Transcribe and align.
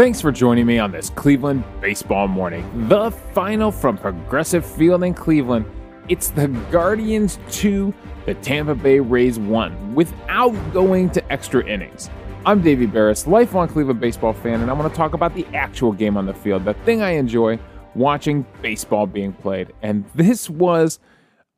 Thanks 0.00 0.18
for 0.18 0.32
joining 0.32 0.64
me 0.64 0.78
on 0.78 0.92
this 0.92 1.10
Cleveland 1.10 1.62
baseball 1.82 2.26
morning. 2.26 2.88
The 2.88 3.10
final 3.10 3.70
from 3.70 3.98
Progressive 3.98 4.64
Field 4.64 5.04
in 5.04 5.12
Cleveland. 5.12 5.66
It's 6.08 6.28
the 6.28 6.48
Guardians 6.70 7.38
2, 7.50 7.92
the 8.24 8.32
Tampa 8.36 8.74
Bay 8.74 8.98
Rays 9.00 9.38
1, 9.38 9.94
without 9.94 10.52
going 10.72 11.10
to 11.10 11.30
extra 11.30 11.62
innings. 11.66 12.08
I'm 12.46 12.62
Davey 12.62 12.86
Berris, 12.86 13.26
lifelong 13.26 13.68
Cleveland 13.68 14.00
baseball 14.00 14.32
fan, 14.32 14.62
and 14.62 14.70
I 14.70 14.72
want 14.72 14.90
to 14.90 14.96
talk 14.96 15.12
about 15.12 15.34
the 15.34 15.46
actual 15.52 15.92
game 15.92 16.16
on 16.16 16.24
the 16.24 16.32
field, 16.32 16.64
the 16.64 16.72
thing 16.72 17.02
I 17.02 17.10
enjoy 17.10 17.58
watching 17.94 18.46
baseball 18.62 19.06
being 19.06 19.34
played. 19.34 19.70
And 19.82 20.06
this 20.14 20.48
was 20.48 20.98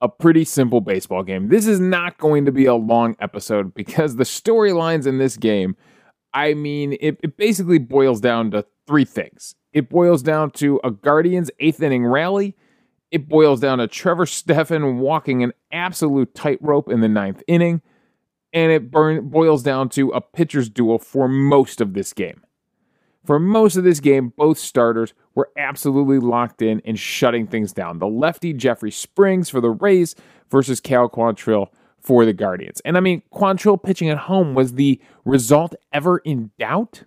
a 0.00 0.08
pretty 0.08 0.44
simple 0.44 0.80
baseball 0.80 1.22
game. 1.22 1.46
This 1.46 1.68
is 1.68 1.78
not 1.78 2.18
going 2.18 2.46
to 2.46 2.50
be 2.50 2.66
a 2.66 2.74
long 2.74 3.14
episode 3.20 3.72
because 3.72 4.16
the 4.16 4.24
storylines 4.24 5.06
in 5.06 5.18
this 5.18 5.36
game 5.36 5.76
I 6.34 6.54
mean, 6.54 6.94
it, 7.00 7.18
it 7.22 7.36
basically 7.36 7.78
boils 7.78 8.20
down 8.20 8.50
to 8.52 8.64
three 8.86 9.04
things. 9.04 9.54
It 9.72 9.88
boils 9.88 10.22
down 10.22 10.50
to 10.52 10.80
a 10.84 10.90
Guardians 10.90 11.50
eighth 11.60 11.82
inning 11.82 12.06
rally. 12.06 12.56
It 13.10 13.28
boils 13.28 13.60
down 13.60 13.78
to 13.78 13.86
Trevor 13.86 14.26
Stephan 14.26 14.98
walking 14.98 15.42
an 15.42 15.52
absolute 15.70 16.34
tightrope 16.34 16.90
in 16.90 17.00
the 17.00 17.08
ninth 17.08 17.42
inning. 17.46 17.82
And 18.54 18.70
it 18.70 18.90
burn, 18.90 19.28
boils 19.28 19.62
down 19.62 19.88
to 19.90 20.10
a 20.10 20.20
pitcher's 20.20 20.68
duel 20.68 20.98
for 20.98 21.28
most 21.28 21.80
of 21.80 21.94
this 21.94 22.12
game. 22.12 22.42
For 23.24 23.38
most 23.38 23.76
of 23.76 23.84
this 23.84 24.00
game, 24.00 24.32
both 24.36 24.58
starters 24.58 25.14
were 25.34 25.50
absolutely 25.56 26.18
locked 26.18 26.60
in 26.60 26.82
and 26.84 26.98
shutting 26.98 27.46
things 27.46 27.72
down. 27.72 27.98
The 27.98 28.08
lefty 28.08 28.52
Jeffrey 28.52 28.90
Springs 28.90 29.48
for 29.48 29.60
the 29.60 29.70
Rays 29.70 30.14
versus 30.50 30.80
Cal 30.80 31.08
Quantrill 31.08 31.68
for 32.02 32.24
the 32.24 32.32
Guardians. 32.32 32.80
And 32.84 32.96
I 32.96 33.00
mean, 33.00 33.22
Quantrill 33.32 33.82
pitching 33.82 34.10
at 34.10 34.18
home 34.18 34.54
was 34.54 34.74
the 34.74 35.00
result 35.24 35.74
ever 35.92 36.18
in 36.18 36.50
doubt? 36.58 37.04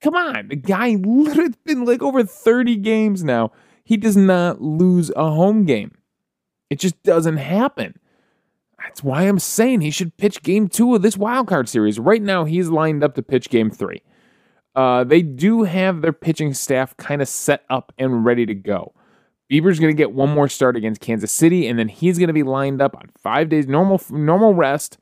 Come 0.00 0.14
on, 0.14 0.48
the 0.48 0.56
guy 0.56 0.90
literally 1.04 1.54
been 1.64 1.84
like 1.84 2.02
over 2.02 2.24
30 2.24 2.76
games 2.76 3.22
now. 3.22 3.52
He 3.84 3.96
does 3.96 4.16
not 4.16 4.62
lose 4.62 5.10
a 5.16 5.30
home 5.30 5.64
game. 5.64 5.96
It 6.70 6.78
just 6.78 7.02
doesn't 7.02 7.36
happen. 7.36 7.98
That's 8.78 9.02
why 9.02 9.22
I'm 9.22 9.38
saying 9.38 9.80
he 9.80 9.90
should 9.90 10.16
pitch 10.16 10.42
game 10.42 10.68
two 10.68 10.94
of 10.94 11.02
this 11.02 11.16
wild 11.16 11.46
card 11.46 11.68
series. 11.68 11.98
Right 11.98 12.22
now, 12.22 12.44
he's 12.44 12.68
lined 12.68 13.04
up 13.04 13.14
to 13.14 13.22
pitch 13.22 13.48
game 13.50 13.70
three. 13.70 14.02
Uh, 14.74 15.04
they 15.04 15.22
do 15.22 15.64
have 15.64 16.00
their 16.00 16.12
pitching 16.12 16.54
staff 16.54 16.96
kind 16.96 17.20
of 17.20 17.28
set 17.28 17.64
up 17.68 17.92
and 17.98 18.24
ready 18.24 18.46
to 18.46 18.54
go. 18.54 18.94
Bieber's 19.52 19.78
going 19.78 19.94
to 19.94 19.96
get 19.96 20.12
one 20.12 20.30
more 20.30 20.48
start 20.48 20.76
against 20.76 21.02
Kansas 21.02 21.30
City, 21.30 21.66
and 21.66 21.78
then 21.78 21.88
he's 21.88 22.16
going 22.16 22.28
to 22.28 22.32
be 22.32 22.42
lined 22.42 22.80
up 22.80 22.96
on 22.96 23.10
five 23.18 23.50
days 23.50 23.66
normal 23.66 24.00
normal 24.08 24.54
rest, 24.54 24.96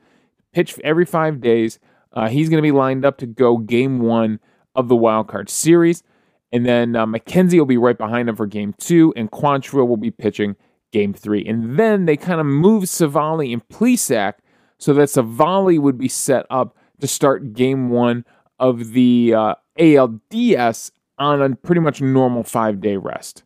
pitch 0.53 0.77
every 0.83 1.07
five 1.07 1.41
days. 1.41 1.79
Uh, 2.13 2.29
he's 2.29 2.49
going 2.49 2.59
to 2.59 2.67
be 2.67 2.73
lined 2.73 3.05
up 3.05 3.17
to 3.19 3.27
go 3.27 3.59
game 3.59 4.01
one 4.01 4.41
of 4.75 4.89
the 4.89 4.97
wild 4.97 5.29
card 5.29 5.49
series, 5.49 6.03
and 6.51 6.67
then 6.67 6.97
uh, 6.97 7.07
McKenzie 7.07 7.61
will 7.61 7.65
be 7.65 7.77
right 7.77 7.97
behind 7.97 8.29
him 8.29 8.35
for 8.35 8.47
game 8.47 8.75
two, 8.77 9.15
and 9.17 9.31
Quantrill 9.31 9.87
will 9.87 9.97
be 9.97 10.11
pitching 10.11 10.57
game 10.91 11.15
three, 11.15 11.47
and 11.47 11.79
then 11.79 12.07
they 12.07 12.17
kind 12.17 12.41
of 12.41 12.47
move 12.47 12.85
Civale 12.85 13.53
and 13.53 13.67
Plesac 13.69 14.35
so 14.79 14.93
that 14.95 15.11
Civale 15.11 15.79
would 15.79 15.97
be 15.97 16.09
set 16.09 16.45
up 16.51 16.77
to 16.99 17.07
start 17.07 17.53
game 17.53 17.89
one 17.89 18.25
of 18.59 18.95
the 18.95 19.33
uh, 19.33 19.55
ALDS 19.79 20.91
on 21.19 21.41
a 21.41 21.55
pretty 21.55 21.81
much 21.81 22.03
normal 22.03 22.43
five 22.43 22.81
day 22.81 22.97
rest. 22.97 23.45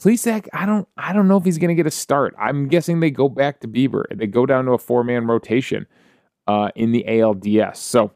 Plesac, 0.00 0.48
I 0.52 0.64
don't 0.64 0.86
I 0.96 1.12
don't 1.12 1.28
know 1.28 1.36
if 1.36 1.44
he's 1.44 1.58
going 1.58 1.68
to 1.68 1.74
get 1.74 1.86
a 1.86 1.90
start. 1.90 2.34
I'm 2.38 2.68
guessing 2.68 3.00
they 3.00 3.10
go 3.10 3.28
back 3.28 3.60
to 3.60 3.68
Bieber. 3.68 4.04
They 4.14 4.26
go 4.26 4.46
down 4.46 4.66
to 4.66 4.72
a 4.72 4.78
four 4.78 5.02
man 5.02 5.26
rotation 5.26 5.86
uh, 6.46 6.70
in 6.76 6.92
the 6.92 7.04
ALDS. 7.08 7.76
So 7.76 8.12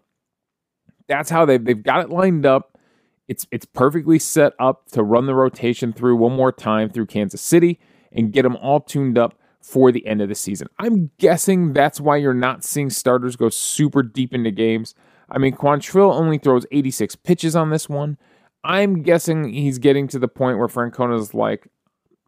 that's 1.08 1.30
how 1.30 1.45
they've 1.45 1.64
they've 1.64 1.83
got 1.83 2.05
it 2.05 2.11
lined 2.11 2.46
up. 2.46 2.79
It's 3.27 3.46
it's 3.51 3.67
perfectly 3.67 4.18
set 4.18 4.52
up 4.61 4.89
to 4.92 5.02
run 5.02 5.27
the 5.27 5.34
rotation 5.34 5.92
through 5.92 6.17
one 6.17 6.33
more 6.33 6.52
time 6.52 6.90
through 6.90 7.07
Kansas 7.07 7.40
City 7.40 7.80
and 8.12 8.33
get 8.33 8.42
them 8.42 8.57
all 8.57 8.80
tuned 8.80 9.18
up 9.18 9.34
for 9.61 9.90
the 9.90 10.07
end 10.07 10.20
of 10.20 10.28
the 10.28 10.34
season. 10.34 10.68
I'm 10.78 11.11
guessing 11.18 11.73
that's 11.73 12.01
why 12.01 12.17
you're 12.17 12.34
not 12.34 12.64
seeing 12.64 12.90
starters 12.90 13.36
go 13.36 13.48
super 13.48 14.02
deep 14.02 14.34
into 14.34 14.51
games. 14.51 14.95
I 15.30 15.39
mean, 15.39 15.55
Quantrill 15.55 16.12
only 16.12 16.39
throws 16.39 16.67
86 16.70 17.17
pitches 17.17 17.57
on 17.57 17.70
this 17.70 17.89
one. 17.89 18.18
I'm 18.64 19.02
guessing 19.02 19.52
he's 19.52 19.78
getting 19.78 20.08
to 20.08 20.18
the 20.18 20.28
point 20.28 20.58
where 20.58 20.68
Francona's 20.68 21.34
like, 21.34 21.68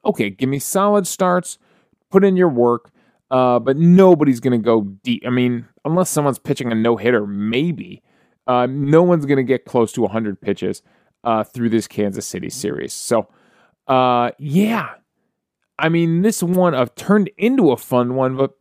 okay, 0.04 0.30
give 0.30 0.48
me 0.48 0.58
solid 0.58 1.06
starts, 1.06 1.58
put 2.10 2.24
in 2.24 2.36
your 2.36 2.48
work, 2.48 2.90
uh, 3.30 3.58
but 3.58 3.76
nobody's 3.76 4.40
going 4.40 4.58
to 4.58 4.64
go 4.64 4.82
deep. 5.02 5.22
I 5.26 5.30
mean, 5.30 5.66
unless 5.84 6.10
someone's 6.10 6.38
pitching 6.38 6.72
a 6.72 6.74
no 6.74 6.96
hitter, 6.96 7.26
maybe. 7.26 8.02
Uh, 8.46 8.66
no 8.66 9.02
one's 9.02 9.26
going 9.26 9.38
to 9.38 9.42
get 9.42 9.64
close 9.64 9.92
to 9.92 10.02
100 10.02 10.40
pitches 10.40 10.82
uh, 11.22 11.44
through 11.44 11.70
this 11.70 11.88
Kansas 11.88 12.26
City 12.26 12.50
series. 12.50 12.92
So, 12.92 13.28
uh, 13.88 14.32
yeah. 14.38 14.90
I 15.78 15.88
mean, 15.88 16.22
this 16.22 16.42
one 16.42 16.74
uh, 16.74 16.86
turned 16.94 17.30
into 17.38 17.72
a 17.72 17.76
fun 17.76 18.14
one, 18.14 18.36
but 18.36 18.52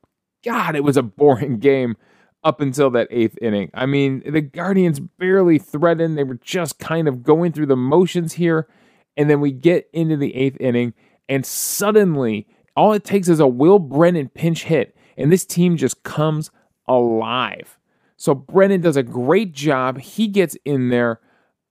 God, 0.43 0.75
it 0.75 0.83
was 0.83 0.97
a 0.97 1.03
boring 1.03 1.57
game 1.59 1.97
up 2.43 2.61
until 2.61 2.89
that 2.91 3.07
eighth 3.11 3.37
inning. 3.41 3.71
I 3.73 3.85
mean, 3.85 4.23
the 4.25 4.41
Guardians 4.41 4.99
barely 4.99 5.57
threatened. 5.57 6.17
They 6.17 6.23
were 6.23 6.39
just 6.41 6.79
kind 6.79 7.07
of 7.07 7.23
going 7.23 7.51
through 7.51 7.67
the 7.67 7.77
motions 7.77 8.33
here. 8.33 8.67
And 9.15 9.29
then 9.29 9.39
we 9.41 9.51
get 9.51 9.89
into 9.93 10.17
the 10.17 10.35
eighth 10.35 10.57
inning, 10.59 10.93
and 11.29 11.45
suddenly 11.45 12.47
all 12.75 12.93
it 12.93 13.03
takes 13.03 13.29
is 13.29 13.39
a 13.39 13.47
Will 13.47 13.77
Brennan 13.77 14.29
pinch 14.29 14.63
hit, 14.63 14.97
and 15.15 15.31
this 15.31 15.45
team 15.45 15.77
just 15.77 16.01
comes 16.01 16.49
alive. 16.87 17.77
So 18.17 18.33
Brennan 18.33 18.81
does 18.81 18.97
a 18.97 19.03
great 19.03 19.53
job. 19.53 19.99
He 19.99 20.27
gets 20.27 20.57
in 20.65 20.89
there 20.89 21.19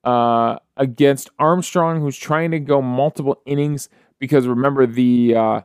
uh, 0.04 0.58
against 0.76 1.30
Armstrong, 1.40 2.00
who's 2.00 2.16
trying 2.16 2.52
to 2.52 2.60
go 2.60 2.80
multiple 2.80 3.42
innings 3.44 3.88
because 4.22 4.46
remember 4.46 4.86
the 4.86 5.34
uh, 5.34 5.60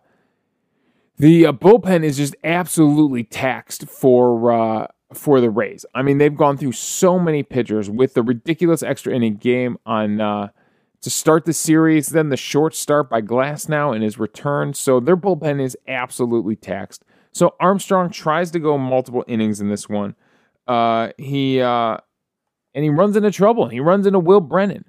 the 1.18 1.46
uh, 1.46 1.52
bullpen 1.52 2.04
is 2.04 2.18
just 2.18 2.36
absolutely 2.44 3.24
taxed 3.24 3.88
for 3.88 4.52
uh, 4.52 4.88
for 5.14 5.40
the 5.40 5.50
Rays. 5.50 5.86
I 5.96 6.02
mean, 6.02 6.18
they've 6.18 6.36
gone 6.36 6.58
through 6.58 6.74
so 6.74 7.20
many 7.20 7.44
pitchers 7.44 7.90
with 7.90 8.14
the 8.14 8.24
ridiculous 8.24 8.84
extra 8.84 9.14
inning 9.14 9.36
game 9.36 9.78
on 9.86 10.20
uh, 10.20 10.50
to 11.02 11.10
start 11.10 11.46
the 11.46 11.54
series, 11.54 12.08
then 12.08 12.30
the 12.30 12.38
short 12.38 12.76
start 12.76 13.10
by 13.10 13.22
Glasnow 13.22 13.96
in 13.96 14.02
his 14.02 14.20
return. 14.20 14.74
So 14.74 15.00
their 15.00 15.18
bullpen 15.18 15.62
is 15.62 15.78
absolutely 15.88 16.56
taxed. 16.56 17.04
So 17.32 17.56
Armstrong 17.60 18.10
tries 18.10 18.52
to 18.52 18.60
go 18.60 18.78
multiple 18.78 19.24
innings 19.28 19.62
in 19.62 19.70
this 19.70 19.88
one. 19.88 20.16
Uh, 20.68 21.10
he 21.18 21.62
uh, 21.62 21.98
and 22.74 22.84
he 22.84 22.90
runs 22.90 23.16
into 23.16 23.32
trouble. 23.32 23.70
He 23.70 23.80
runs 23.80 24.06
into 24.06 24.20
Will 24.20 24.42
Brennan. 24.42 24.86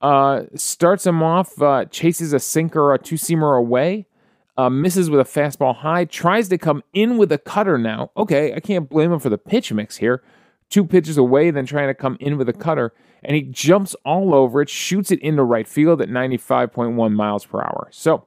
Uh, 0.00 0.44
starts 0.54 1.06
him 1.06 1.22
off, 1.22 1.60
uh, 1.60 1.84
chases 1.84 2.32
a 2.32 2.38
sinker, 2.38 2.94
a 2.94 2.98
two 2.98 3.16
seamer 3.16 3.58
away 3.58 4.06
uh, 4.56 4.70
misses 4.70 5.10
with 5.10 5.20
a 5.20 5.24
fastball 5.24 5.76
high, 5.76 6.04
tries 6.04 6.48
to 6.48 6.58
come 6.58 6.82
in 6.92 7.16
with 7.16 7.32
a 7.32 7.38
cutter 7.38 7.78
now. 7.78 8.10
Okay, 8.16 8.54
I 8.54 8.60
can't 8.60 8.88
blame 8.88 9.12
him 9.12 9.20
for 9.20 9.30
the 9.30 9.38
pitch 9.38 9.72
mix 9.72 9.96
here. 9.96 10.22
Two 10.68 10.84
pitches 10.84 11.16
away, 11.16 11.50
then 11.50 11.66
trying 11.66 11.88
to 11.88 11.94
come 11.94 12.16
in 12.20 12.38
with 12.38 12.48
a 12.48 12.52
cutter, 12.52 12.92
and 13.24 13.34
he 13.34 13.42
jumps 13.42 13.94
all 14.04 14.34
over 14.34 14.62
it, 14.62 14.68
shoots 14.68 15.10
it 15.10 15.20
into 15.20 15.42
right 15.42 15.66
field 15.66 16.00
at 16.00 16.08
95.1 16.08 17.12
miles 17.12 17.44
per 17.44 17.60
hour. 17.60 17.88
So, 17.90 18.26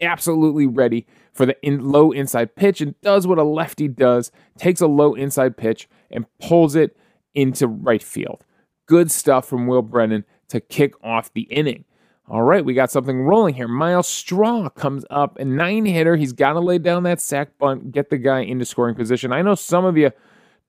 absolutely 0.00 0.66
ready 0.66 1.06
for 1.32 1.46
the 1.46 1.56
in, 1.62 1.90
low 1.90 2.12
inside 2.12 2.54
pitch 2.54 2.80
and 2.80 2.98
does 3.00 3.26
what 3.26 3.38
a 3.38 3.42
lefty 3.42 3.88
does 3.88 4.30
takes 4.58 4.80
a 4.80 4.86
low 4.86 5.14
inside 5.14 5.56
pitch 5.56 5.88
and 6.10 6.26
pulls 6.40 6.76
it 6.76 6.96
into 7.34 7.66
right 7.66 8.02
field. 8.02 8.44
Good 8.86 9.10
stuff 9.10 9.48
from 9.48 9.66
Will 9.66 9.82
Brennan 9.82 10.24
to 10.48 10.60
kick 10.60 10.94
off 11.02 11.32
the 11.32 11.42
inning. 11.42 11.84
All 12.32 12.40
right, 12.40 12.64
we 12.64 12.72
got 12.72 12.90
something 12.90 13.24
rolling 13.24 13.52
here. 13.52 13.68
Myles 13.68 14.08
Straw 14.08 14.70
comes 14.70 15.04
up, 15.10 15.38
a 15.38 15.44
nine 15.44 15.84
hitter. 15.84 16.16
He's 16.16 16.32
got 16.32 16.54
to 16.54 16.60
lay 16.60 16.78
down 16.78 17.02
that 17.02 17.20
sac 17.20 17.58
bunt, 17.58 17.92
get 17.92 18.08
the 18.08 18.16
guy 18.16 18.40
into 18.40 18.64
scoring 18.64 18.94
position. 18.94 19.34
I 19.34 19.42
know 19.42 19.54
some 19.54 19.84
of 19.84 19.98
you 19.98 20.12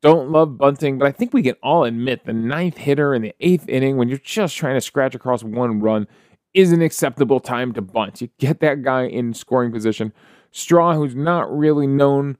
don't 0.02 0.30
love 0.30 0.58
bunting, 0.58 0.98
but 0.98 1.08
I 1.08 1.14
think 1.14 1.34
we 1.34 1.42
can 1.42 1.56
all 1.64 1.86
admit 1.86 2.26
the 2.26 2.34
ninth 2.34 2.76
hitter 2.76 3.16
in 3.16 3.22
the 3.22 3.34
eighth 3.40 3.70
inning, 3.70 3.96
when 3.96 4.10
you're 4.10 4.18
just 4.18 4.58
trying 4.58 4.76
to 4.76 4.82
scratch 4.82 5.16
across 5.16 5.42
one 5.42 5.80
run, 5.80 6.06
is 6.54 6.74
an 6.74 6.82
acceptable 6.82 7.40
time 7.40 7.72
to 7.76 7.82
bunt. 7.82 8.20
You 8.20 8.28
get 8.40 8.60
that 8.60 8.82
guy 8.82 9.06
in 9.06 9.34
scoring 9.34 9.72
position. 9.72 10.12
Straw, 10.52 10.96
who's 10.96 11.16
not 11.16 11.50
really 11.50 11.88
known, 11.88 12.38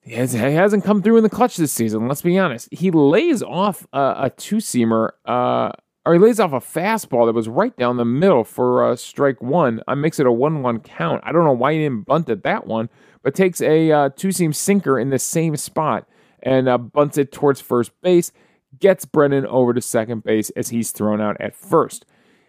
he, 0.00 0.14
hasn't 0.14 0.82
come 0.82 1.02
through 1.02 1.18
in 1.18 1.24
the 1.24 1.28
clutch 1.28 1.58
this 1.58 1.72
season. 1.72 2.08
Let's 2.08 2.22
be 2.22 2.38
honest. 2.38 2.70
He 2.72 2.90
lays 2.90 3.42
off 3.42 3.86
a, 3.92 4.14
a 4.16 4.32
two 4.34 4.56
seamer. 4.56 5.10
Uh, 5.26 5.72
or 6.06 6.14
he 6.14 6.18
lays 6.18 6.40
off 6.40 6.52
a 6.52 6.60
fastball 6.60 7.26
that 7.26 7.34
was 7.34 7.48
right 7.48 7.76
down 7.76 7.96
the 7.96 8.04
middle 8.04 8.44
for 8.44 8.84
uh, 8.90 8.96
strike 8.96 9.42
one. 9.42 9.82
I 9.86 9.94
makes 9.94 10.18
it 10.18 10.26
a 10.26 10.32
1 10.32 10.62
1 10.62 10.80
count. 10.80 11.22
I 11.24 11.32
don't 11.32 11.44
know 11.44 11.52
why 11.52 11.74
he 11.74 11.80
didn't 11.80 12.06
bunt 12.06 12.30
at 12.30 12.42
that 12.44 12.66
one, 12.66 12.88
but 13.22 13.34
takes 13.34 13.60
a 13.60 13.90
uh, 13.92 14.08
two 14.16 14.32
seam 14.32 14.52
sinker 14.52 14.98
in 14.98 15.10
the 15.10 15.18
same 15.18 15.56
spot 15.56 16.08
and 16.42 16.68
uh, 16.68 16.78
bunts 16.78 17.18
it 17.18 17.32
towards 17.32 17.60
first 17.60 17.92
base, 18.00 18.32
gets 18.78 19.04
Brennan 19.04 19.46
over 19.46 19.74
to 19.74 19.80
second 19.80 20.24
base 20.24 20.50
as 20.50 20.70
he's 20.70 20.90
thrown 20.92 21.20
out 21.20 21.38
at 21.40 21.54
first. 21.54 22.06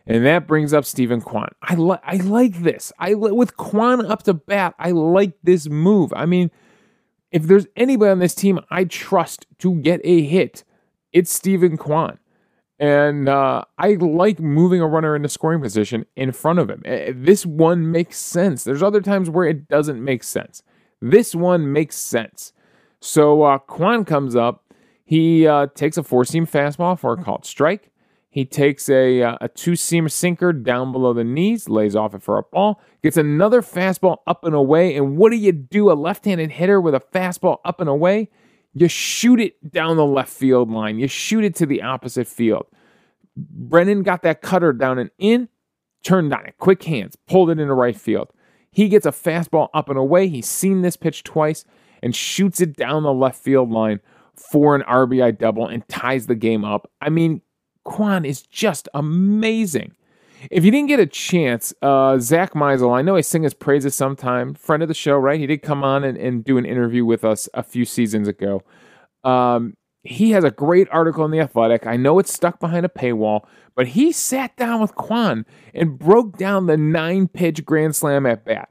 And 0.08 0.26
that 0.26 0.48
brings 0.48 0.74
up 0.74 0.86
Steven 0.86 1.22
Kwan. 1.22 1.50
I, 1.62 1.76
li- 1.76 1.98
I 2.04 2.16
like 2.18 2.64
this. 2.64 2.92
I 2.98 3.14
li- 3.14 3.32
With 3.32 3.58
Kwan 3.58 4.06
up 4.06 4.24
to 4.24 4.34
bat, 4.34 4.74
I 4.80 4.92
like 4.92 5.34
this 5.44 5.70
move. 5.70 6.12
I 6.16 6.26
mean, 6.26 6.52
if 7.32 7.44
there's 7.44 7.68
anybody 7.76 8.12
on 8.12 8.20
this 8.20 8.34
team 8.34 8.60
I 8.70 8.86
trust 8.86 9.46
to 9.60 9.76
get 9.76 10.02
a 10.04 10.24
hit, 10.24 10.64
it's 11.14 11.32
Steven 11.34 11.78
Kwan. 11.78 12.18
And 12.82 13.30
uh, 13.30 13.64
I 13.78 13.94
like 13.94 14.40
moving 14.40 14.82
a 14.82 14.88
runner 14.88 15.16
into 15.16 15.30
scoring 15.30 15.62
position 15.62 16.04
in 16.16 16.32
front 16.32 16.58
of 16.58 16.68
him. 16.68 16.82
Eh, 16.84 17.14
this 17.16 17.46
one 17.46 17.92
makes 17.92 18.18
sense. 18.18 18.64
There's 18.64 18.82
other 18.82 19.02
times 19.02 19.30
where 19.30 19.46
it 19.46 19.68
doesn't 19.68 20.04
make 20.04 20.24
sense. 20.24 20.64
This 21.00 21.36
one 21.36 21.72
makes 21.72 21.96
sense. 21.96 22.54
So 23.00 23.44
uh, 23.44 23.60
Kwan 23.60 24.04
comes 24.04 24.36
up. 24.36 24.66
He 25.06 25.46
uh, 25.46 25.68
takes 25.76 25.98
a 25.98 26.04
four 26.04 26.26
seam 26.26 26.48
fastball 26.48 26.98
for 26.98 27.14
a 27.14 27.24
called 27.24 27.46
strike. 27.46 27.92
He 28.32 28.46
takes 28.46 28.90
a, 28.90 29.22
uh, 29.22 29.38
a 29.42 29.48
two 29.48 29.76
seam 29.76 30.10
sinker 30.10 30.52
down 30.52 30.92
below 30.92 31.14
the 31.14 31.24
knees, 31.24 31.70
lays 31.70 31.96
off 31.96 32.16
it 32.16 32.24
for 32.24 32.40
a 32.40 32.44
ball, 32.44 32.82
gets 33.04 33.18
another 33.18 33.62
fastball 33.62 34.18
up 34.26 34.44
and 34.44 34.56
away. 34.56 34.96
And 34.96 35.18
what 35.18 35.30
do 35.32 35.36
you 35.38 35.52
do? 35.52 35.92
A 35.92 35.94
left 35.94 36.26
handed 36.26 36.50
hitter 36.52 36.82
with 36.82 36.96
a 36.96 37.02
fastball 37.14 37.58
up 37.64 37.80
and 37.80 37.90
away? 37.90 38.30
You 38.74 38.88
shoot 38.88 39.40
it 39.40 39.72
down 39.72 39.98
the 39.98 40.06
left 40.06 40.32
field 40.32 40.72
line. 40.72 41.00
You 41.00 41.08
shoot 41.08 41.44
it 41.44 41.56
to 41.56 41.66
the 41.66 41.82
opposite 41.82 42.28
field. 42.28 42.66
Brennan 43.36 44.04
got 44.04 44.22
that 44.24 44.42
cutter 44.42 44.74
down 44.74 45.00
and 45.00 45.10
in, 45.18 45.50
turned 46.04 46.34
on 46.34 46.46
it, 46.46 46.56
quick 46.58 46.84
hands, 46.84 47.16
pulled 47.28 47.50
it 47.50 47.60
into 47.60 47.74
right 47.74 47.96
field. 47.96 48.30
He 48.72 48.88
gets 48.88 49.06
a 49.06 49.12
fastball 49.12 49.70
up 49.74 49.90
and 49.90 49.98
away. 49.98 50.28
He's 50.28 50.48
seen 50.48 50.82
this 50.82 50.96
pitch 50.96 51.24
twice 51.24 51.66
and 52.02 52.16
shoots 52.16 52.62
it 52.62 52.76
down 52.76 53.04
the 53.04 53.14
left 53.14 53.42
field 53.42 53.70
line 53.70 54.00
for 54.36 54.76
an 54.76 54.82
RBI 54.84 55.38
double 55.38 55.68
and 55.68 55.88
ties 55.88 56.28
the 56.28 56.36
game 56.36 56.64
up. 56.64 56.90
I 57.02 57.10
mean, 57.10 57.42
Kwan 57.84 58.26
is 58.26 58.42
just 58.42 58.88
amazing. 58.94 59.94
If 60.50 60.66
you 60.66 60.72
didn't 60.72 60.88
get 60.88 61.00
a 61.00 61.06
chance, 61.06 61.74
uh, 61.82 62.18
Zack 62.18 62.54
Meisel, 62.54 62.96
I 62.96 63.02
know 63.02 63.16
I 63.16 63.22
sing 63.22 63.44
his 63.44 63.54
praises 63.54 63.94
sometime, 63.94 64.54
friend 64.54 64.82
of 64.82 64.88
the 64.88 64.96
show, 64.96 65.18
right? 65.18 65.40
He 65.40 65.46
did 65.46 65.62
come 65.62 65.84
on 65.84 66.04
and, 66.04 66.18
and 66.18 66.44
do 66.44 66.58
an 66.58 66.66
interview 66.66 67.06
with 67.06 67.24
us 67.24 67.48
a 67.54 67.62
few 67.62 67.86
seasons 67.86 68.28
ago. 68.28 68.64
Um, 69.24 69.76
he 70.04 70.32
has 70.32 70.44
a 70.44 70.50
great 70.52 70.88
article 70.92 71.24
in 71.26 71.32
The 71.32 71.40
Athletic. 71.40 71.86
I 71.86 71.96
know 71.96 72.18
it's 72.18 72.34
stuck 72.34 72.60
behind 72.60 72.86
a 72.86 72.90
paywall, 72.90 73.46
but 73.76 73.90
he 73.90 74.12
sat 74.12 74.58
down 74.58 74.82
with 74.82 74.96
Kwan 74.96 75.46
and 75.76 76.00
broke 76.00 76.38
down 76.38 76.66
the 76.66 76.78
nine 76.78 77.28
pitch 77.28 77.64
grand 77.66 77.96
slam 77.96 78.26
at 78.26 78.44
bat 78.44 78.70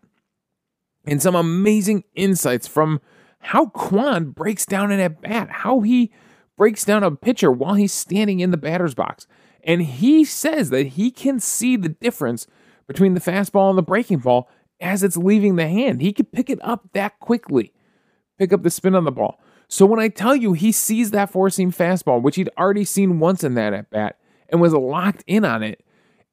and 1.06 1.22
some 1.22 1.34
amazing 1.34 2.04
insights 2.14 2.66
from 2.66 3.00
how 3.38 3.66
Kwan 3.66 4.30
breaks 4.30 4.66
down 4.66 4.90
an 4.90 5.00
at 5.00 5.20
bat, 5.22 5.48
how 5.50 5.80
he 5.80 6.12
breaks 6.56 6.84
down 6.84 7.02
a 7.02 7.10
pitcher 7.10 7.50
while 7.50 7.74
he's 7.74 7.92
standing 7.92 8.40
in 8.40 8.50
the 8.50 8.56
batter's 8.56 8.94
box. 8.94 9.26
And 9.64 9.82
he 9.82 10.24
says 10.24 10.70
that 10.70 10.88
he 10.88 11.10
can 11.10 11.40
see 11.40 11.76
the 11.76 11.88
difference 11.88 12.46
between 12.86 13.14
the 13.14 13.20
fastball 13.20 13.68
and 13.70 13.78
the 13.78 13.82
breaking 13.82 14.18
ball 14.18 14.48
as 14.80 15.02
it's 15.02 15.16
leaving 15.16 15.56
the 15.56 15.68
hand. 15.68 16.00
He 16.00 16.12
could 16.12 16.32
pick 16.32 16.50
it 16.50 16.58
up 16.62 16.88
that 16.92 17.20
quickly, 17.20 17.72
pick 18.38 18.52
up 18.52 18.62
the 18.62 18.70
spin 18.70 18.94
on 18.94 19.04
the 19.04 19.12
ball. 19.12 19.40
So 19.68 19.86
when 19.86 20.00
I 20.00 20.08
tell 20.08 20.34
you 20.34 20.52
he 20.54 20.72
sees 20.72 21.12
that 21.12 21.30
four 21.30 21.50
seam 21.50 21.70
fastball, 21.70 22.22
which 22.22 22.36
he'd 22.36 22.50
already 22.58 22.84
seen 22.84 23.20
once 23.20 23.44
in 23.44 23.54
that 23.54 23.72
at 23.72 23.90
bat 23.90 24.18
and 24.48 24.60
was 24.60 24.72
locked 24.72 25.22
in 25.26 25.44
on 25.44 25.62
it, 25.62 25.84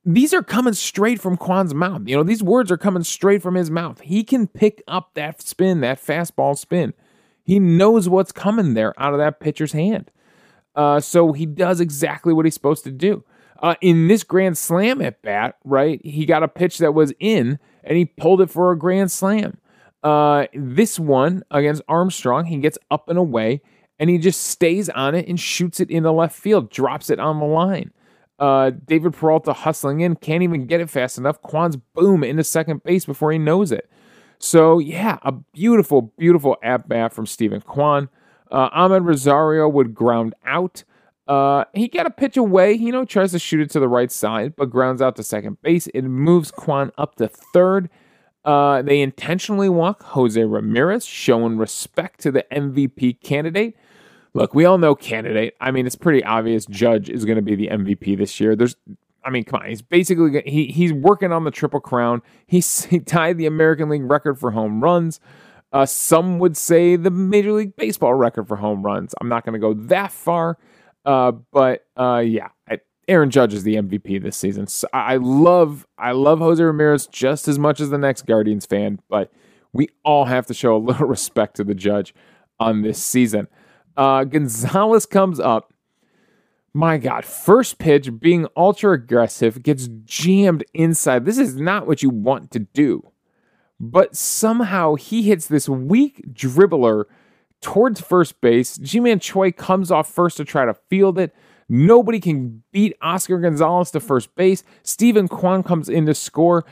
these 0.03 0.33
are 0.33 0.41
coming 0.41 0.73
straight 0.73 1.19
from 1.19 1.35
Kwan's 1.35 1.73
mouth. 1.73 2.03
You 2.05 2.15
know, 2.15 2.23
these 2.23 2.41
words 2.41 2.71
are 2.71 2.77
coming 2.77 3.03
straight 3.03 3.43
from 3.43 3.55
his 3.55 3.69
mouth. 3.69 3.99
He 3.99 4.23
can 4.23 4.47
pick 4.47 4.81
up 4.87 5.11
that 5.15 5.41
spin, 5.41 5.81
that 5.81 6.01
fastball 6.01 6.57
spin. 6.57 6.93
He 7.43 7.59
knows 7.59 8.07
what's 8.07 8.31
coming 8.31 8.73
there 8.73 8.93
out 8.99 9.13
of 9.13 9.19
that 9.19 9.39
pitcher's 9.39 9.73
hand. 9.73 10.09
Uh, 10.77 10.99
so 10.99 11.33
he 11.33 11.45
does 11.45 11.81
exactly 11.81 12.31
what 12.31 12.45
he's 12.45 12.53
supposed 12.53 12.83
to 12.85 12.91
do. 12.91 13.25
Uh, 13.61 13.73
in 13.81 14.07
this 14.07 14.23
grand 14.23 14.57
slam 14.57 15.01
at 15.01 15.21
bat, 15.23 15.55
right, 15.65 15.99
he 16.05 16.25
got 16.25 16.43
a 16.43 16.47
pitch 16.47 16.77
that 16.77 16.93
was 16.93 17.11
in 17.19 17.57
and 17.83 17.97
he 17.97 18.05
pulled 18.05 18.39
it 18.39 18.49
for 18.49 18.71
a 18.71 18.77
grand 18.77 19.11
slam. 19.11 19.57
Uh, 20.03 20.45
this 20.53 20.99
one 20.99 21.43
against 21.49 21.81
Armstrong, 21.89 22.45
he 22.45 22.57
gets 22.57 22.77
up 22.91 23.09
and 23.09 23.17
away 23.17 23.61
and 23.99 24.11
he 24.11 24.19
just 24.19 24.41
stays 24.41 24.89
on 24.89 25.15
it 25.15 25.27
and 25.27 25.39
shoots 25.39 25.79
it 25.79 25.89
in 25.89 26.03
the 26.03 26.13
left 26.13 26.37
field, 26.37 26.69
drops 26.69 27.09
it 27.09 27.19
on 27.19 27.39
the 27.39 27.45
line. 27.45 27.91
Uh, 28.37 28.69
David 28.69 29.13
Peralta 29.13 29.53
hustling 29.53 30.01
in, 30.01 30.15
can't 30.15 30.43
even 30.43 30.67
get 30.67 30.79
it 30.79 30.91
fast 30.91 31.17
enough. 31.17 31.41
Kwan's 31.41 31.75
boom 31.75 32.23
into 32.23 32.43
second 32.43 32.83
base 32.83 33.05
before 33.05 33.31
he 33.31 33.39
knows 33.39 33.71
it. 33.71 33.89
So, 34.37 34.77
yeah, 34.77 35.17
a 35.23 35.31
beautiful, 35.31 36.13
beautiful 36.19 36.57
at 36.61 36.87
bat 36.87 37.11
from 37.11 37.25
Steven 37.25 37.61
Kwan. 37.61 38.09
Uh, 38.51 38.69
Amed 38.69 39.05
Rosario 39.05 39.67
would 39.67 39.93
ground 39.93 40.33
out. 40.45 40.83
Uh, 41.27 41.65
he 41.73 41.87
got 41.87 42.05
a 42.05 42.09
pitch 42.09 42.37
away, 42.37 42.71
you 42.73 42.91
know, 42.91 43.03
tries 43.03 43.31
to 43.33 43.39
shoot 43.39 43.59
it 43.59 43.69
to 43.71 43.79
the 43.79 43.87
right 43.87 44.11
side, 44.11 44.55
but 44.55 44.69
grounds 44.69 45.01
out 45.01 45.15
to 45.17 45.23
second 45.23 45.61
base. 45.61 45.87
It 45.87 46.03
moves 46.03 46.51
Kwan 46.51 46.91
up 46.97 47.15
to 47.15 47.27
third. 47.27 47.89
Uh, 48.45 48.81
they 48.81 49.01
intentionally 49.01 49.67
walk 49.67 50.03
Jose 50.03 50.41
Ramirez, 50.41 51.05
showing 51.05 51.57
respect 51.57 52.21
to 52.21 52.31
the 52.31 52.45
MVP 52.49 53.21
candidate. 53.21 53.75
Look, 54.33 54.55
we 54.55 54.63
all 54.63 54.77
know 54.77 54.95
candidate. 54.95 55.55
I 55.59 55.71
mean, 55.71 55.85
it's 55.85 55.95
pretty 55.95 56.23
obvious 56.23 56.65
Judge 56.65 57.09
is 57.09 57.25
going 57.25 57.35
to 57.35 57.41
be 57.41 57.55
the 57.55 57.67
MVP 57.67 58.17
this 58.17 58.39
year. 58.39 58.55
There's, 58.55 58.77
I 59.25 59.31
mean, 59.31 59.43
come 59.43 59.61
on, 59.61 59.67
he's 59.67 59.81
basically 59.81 60.41
he 60.45 60.67
he's 60.67 60.93
working 60.93 61.33
on 61.33 61.43
the 61.43 61.51
triple 61.51 61.81
crown. 61.81 62.21
He's, 62.45 62.83
he 62.85 62.99
tied 62.99 63.37
the 63.37 63.47
American 63.47 63.89
League 63.89 64.09
record 64.09 64.39
for 64.39 64.51
home 64.51 64.81
runs. 64.81 65.19
Uh, 65.71 65.85
some 65.85 66.39
would 66.39 66.55
say 66.55 66.95
the 66.95 67.11
Major 67.11 67.51
League 67.51 67.75
Baseball 67.75 68.13
record 68.13 68.47
for 68.47 68.55
home 68.55 68.83
runs. 68.83 69.13
I'm 69.19 69.27
not 69.27 69.45
going 69.45 69.53
to 69.53 69.59
go 69.59 69.73
that 69.87 70.11
far, 70.11 70.57
uh, 71.05 71.31
but 71.51 71.85
uh, 71.97 72.23
yeah, 72.25 72.49
I, 72.69 72.79
Aaron 73.07 73.29
Judge 73.29 73.53
is 73.53 73.63
the 73.63 73.75
MVP 73.75 74.21
this 74.21 74.37
season. 74.37 74.67
So 74.67 74.87
I 74.93 75.17
love 75.17 75.85
I 75.97 76.11
love 76.11 76.39
Jose 76.39 76.63
Ramirez 76.63 77.07
just 77.07 77.47
as 77.47 77.59
much 77.59 77.79
as 77.79 77.89
the 77.89 77.97
next 77.97 78.25
Guardians 78.25 78.65
fan, 78.65 78.99
but 79.09 79.31
we 79.73 79.89
all 80.03 80.25
have 80.25 80.45
to 80.47 80.53
show 80.53 80.75
a 80.75 80.79
little 80.79 81.07
respect 81.07 81.57
to 81.57 81.63
the 81.63 81.75
Judge 81.75 82.13
on 82.59 82.81
this 82.81 83.03
season. 83.03 83.47
Uh, 83.95 84.23
Gonzalez 84.23 85.05
comes 85.05 85.39
up. 85.39 85.73
My 86.73 86.97
God, 86.97 87.25
first 87.25 87.79
pitch 87.79 88.19
being 88.19 88.45
ultra 88.55 88.93
aggressive 88.93 89.63
gets 89.63 89.89
jammed 90.03 90.63
inside. 90.73 91.25
This 91.25 91.39
is 91.39 91.55
not 91.55 91.87
what 91.87 92.03
you 92.03 92.09
want 92.09 92.51
to 92.51 92.59
do 92.59 93.11
but 93.79 94.15
somehow 94.15 94.95
he 94.95 95.23
hits 95.23 95.47
this 95.47 95.69
weak 95.69 96.33
dribbler 96.33 97.05
towards 97.61 98.01
first 98.01 98.39
base. 98.41 98.77
Ji-Man 98.77 99.19
Choi 99.19 99.51
comes 99.51 99.91
off 99.91 100.09
first 100.09 100.37
to 100.37 100.45
try 100.45 100.65
to 100.65 100.73
field 100.73 101.19
it. 101.19 101.35
Nobody 101.69 102.19
can 102.19 102.63
beat 102.71 102.95
Oscar 103.01 103.39
Gonzalez 103.39 103.91
to 103.91 103.99
first 103.99 104.33
base. 104.35 104.63
Steven 104.83 105.27
Kwan 105.27 105.63
comes 105.63 105.89
in 105.89 106.05
to 106.05 106.13
score. 106.13 106.65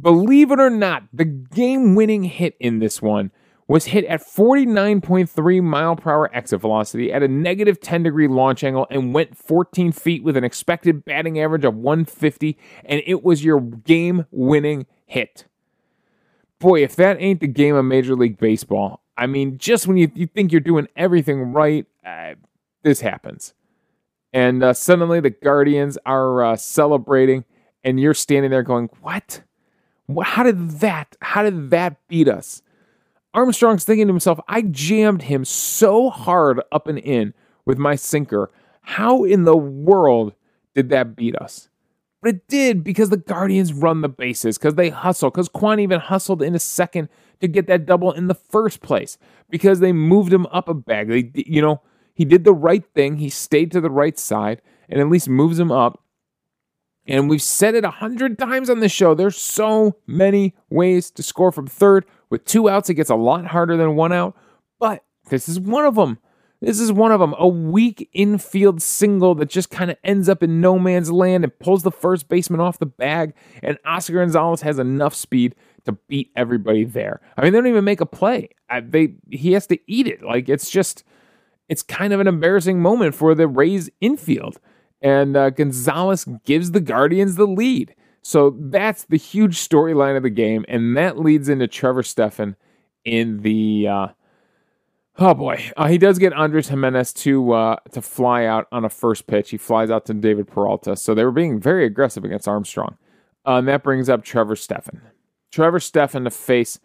Believe 0.00 0.50
it 0.50 0.60
or 0.60 0.70
not, 0.70 1.04
the 1.12 1.24
game 1.24 1.94
winning 1.94 2.24
hit 2.24 2.56
in 2.58 2.78
this 2.78 3.02
one 3.02 3.30
was 3.66 3.86
hit 3.86 4.06
at 4.06 4.22
49.3 4.22 5.62
mile 5.62 5.96
per 5.96 6.10
hour 6.10 6.34
exit 6.34 6.60
velocity 6.60 7.12
at 7.12 7.22
a 7.22 7.28
negative 7.28 7.80
10 7.80 8.04
degree 8.04 8.26
launch 8.26 8.64
angle 8.64 8.86
and 8.90 9.12
went 9.12 9.36
14 9.36 9.92
feet 9.92 10.24
with 10.24 10.38
an 10.38 10.44
expected 10.44 11.04
batting 11.04 11.38
average 11.38 11.64
of 11.64 11.74
150. 11.74 12.56
And 12.86 13.02
it 13.06 13.22
was 13.22 13.44
your 13.44 13.60
game 13.60 14.24
winning 14.30 14.86
hit 15.04 15.44
boy, 16.58 16.82
if 16.82 16.96
that 16.96 17.20
ain't 17.20 17.40
the 17.40 17.46
game 17.46 17.74
of 17.74 17.84
Major 17.84 18.14
League 18.14 18.38
Baseball, 18.38 19.02
I 19.16 19.26
mean, 19.26 19.58
just 19.58 19.86
when 19.86 19.96
you, 19.96 20.10
you 20.14 20.26
think 20.26 20.52
you're 20.52 20.60
doing 20.60 20.88
everything 20.96 21.52
right, 21.52 21.86
uh, 22.06 22.34
this 22.82 23.00
happens. 23.00 23.54
And 24.32 24.62
uh, 24.62 24.74
suddenly 24.74 25.20
the 25.20 25.30
Guardians 25.30 25.98
are 26.06 26.44
uh, 26.44 26.56
celebrating, 26.56 27.44
and 27.82 27.98
you're 27.98 28.14
standing 28.14 28.50
there 28.50 28.62
going, 28.62 28.90
What? 29.00 29.42
How 30.22 30.42
did 30.42 30.70
that? 30.80 31.16
How 31.20 31.42
did 31.42 31.70
that 31.70 31.96
beat 32.08 32.28
us? 32.28 32.62
Armstrong's 33.34 33.84
thinking 33.84 34.06
to 34.06 34.12
himself, 34.12 34.40
I 34.48 34.62
jammed 34.62 35.22
him 35.22 35.44
so 35.44 36.10
hard 36.10 36.60
up 36.72 36.86
and 36.86 36.98
in 36.98 37.34
with 37.66 37.78
my 37.78 37.94
sinker. 37.94 38.50
How 38.80 39.24
in 39.24 39.44
the 39.44 39.56
world 39.56 40.32
did 40.74 40.88
that 40.90 41.14
beat 41.14 41.36
us? 41.36 41.68
It 42.28 42.46
did 42.48 42.84
because 42.84 43.10
the 43.10 43.16
Guardians 43.16 43.72
run 43.72 44.02
the 44.02 44.08
bases, 44.08 44.58
because 44.58 44.74
they 44.74 44.90
hustle, 44.90 45.30
because 45.30 45.48
Kwan 45.48 45.80
even 45.80 46.00
hustled 46.00 46.42
in 46.42 46.54
a 46.54 46.58
second 46.58 47.08
to 47.40 47.48
get 47.48 47.66
that 47.68 47.86
double 47.86 48.12
in 48.12 48.26
the 48.26 48.34
first 48.34 48.80
place, 48.80 49.18
because 49.48 49.80
they 49.80 49.92
moved 49.92 50.32
him 50.32 50.46
up 50.46 50.68
a 50.68 50.74
bag. 50.74 51.08
They, 51.08 51.32
you 51.34 51.62
know, 51.62 51.82
he 52.14 52.24
did 52.24 52.44
the 52.44 52.52
right 52.52 52.84
thing. 52.94 53.16
He 53.16 53.30
stayed 53.30 53.70
to 53.72 53.80
the 53.80 53.90
right 53.90 54.18
side 54.18 54.60
and 54.88 55.00
at 55.00 55.08
least 55.08 55.28
moves 55.28 55.58
him 55.58 55.70
up. 55.70 56.02
And 57.06 57.30
we've 57.30 57.40
said 57.40 57.74
it 57.74 57.84
a 57.84 57.90
hundred 57.90 58.38
times 58.38 58.68
on 58.68 58.80
this 58.80 58.92
show. 58.92 59.14
There's 59.14 59.36
so 59.38 59.96
many 60.06 60.54
ways 60.68 61.10
to 61.12 61.22
score 61.22 61.52
from 61.52 61.66
third. 61.66 62.04
With 62.28 62.44
two 62.44 62.68
outs, 62.68 62.90
it 62.90 62.94
gets 62.94 63.08
a 63.08 63.14
lot 63.14 63.46
harder 63.46 63.76
than 63.76 63.96
one 63.96 64.12
out, 64.12 64.36
but 64.78 65.04
this 65.30 65.48
is 65.48 65.58
one 65.58 65.86
of 65.86 65.94
them. 65.94 66.18
This 66.60 66.80
is 66.80 66.90
one 66.90 67.12
of 67.12 67.20
them. 67.20 67.34
A 67.38 67.46
weak 67.46 68.08
infield 68.12 68.82
single 68.82 69.34
that 69.36 69.48
just 69.48 69.70
kind 69.70 69.90
of 69.90 69.96
ends 70.02 70.28
up 70.28 70.42
in 70.42 70.60
no 70.60 70.78
man's 70.78 71.12
land 71.12 71.44
and 71.44 71.58
pulls 71.60 71.84
the 71.84 71.92
first 71.92 72.28
baseman 72.28 72.60
off 72.60 72.80
the 72.80 72.86
bag. 72.86 73.34
And 73.62 73.78
Oscar 73.84 74.14
Gonzalez 74.14 74.62
has 74.62 74.78
enough 74.78 75.14
speed 75.14 75.54
to 75.84 75.92
beat 75.92 76.32
everybody 76.34 76.84
there. 76.84 77.20
I 77.36 77.42
mean, 77.42 77.52
they 77.52 77.58
don't 77.58 77.68
even 77.68 77.84
make 77.84 78.00
a 78.00 78.06
play. 78.06 78.50
I, 78.68 78.80
they 78.80 79.14
he 79.30 79.52
has 79.52 79.66
to 79.68 79.78
eat 79.86 80.08
it. 80.08 80.22
Like 80.22 80.48
it's 80.48 80.68
just, 80.68 81.04
it's 81.68 81.82
kind 81.82 82.12
of 82.12 82.18
an 82.18 82.26
embarrassing 82.26 82.80
moment 82.80 83.14
for 83.14 83.34
the 83.36 83.46
Rays 83.46 83.88
infield. 84.00 84.58
And 85.00 85.36
uh, 85.36 85.50
Gonzalez 85.50 86.26
gives 86.44 86.72
the 86.72 86.80
Guardians 86.80 87.36
the 87.36 87.46
lead. 87.46 87.94
So 88.22 88.56
that's 88.58 89.04
the 89.04 89.16
huge 89.16 89.56
storyline 89.56 90.16
of 90.16 90.24
the 90.24 90.28
game, 90.28 90.64
and 90.68 90.96
that 90.96 91.18
leads 91.18 91.48
into 91.48 91.68
Trevor 91.68 92.02
Stephan 92.02 92.56
in 93.04 93.42
the. 93.42 93.86
Uh, 93.88 94.08
Oh 95.20 95.34
boy, 95.34 95.72
uh, 95.76 95.88
he 95.88 95.98
does 95.98 96.16
get 96.20 96.32
Andres 96.32 96.68
Gimenez 96.68 97.12
to 97.14 97.52
uh, 97.52 97.76
to 97.90 98.00
fly 98.00 98.44
out 98.44 98.68
on 98.70 98.84
a 98.84 98.88
first 98.88 99.26
pitch. 99.26 99.50
He 99.50 99.56
flies 99.56 99.90
out 99.90 100.06
to 100.06 100.14
David 100.14 100.46
Peralta, 100.46 100.94
so 100.94 101.12
they 101.12 101.24
were 101.24 101.32
being 101.32 101.58
very 101.58 101.84
aggressive 101.84 102.24
against 102.24 102.46
Armstrong, 102.46 102.96
uh, 103.44 103.54
and 103.54 103.66
that 103.66 103.82
brings 103.82 104.08
up 104.08 104.22
Trevor 104.22 104.54
Stephan. 104.54 105.02
Trevor 105.50 105.80
Stephan 105.80 106.22
to 106.22 106.30
face 106.30 106.78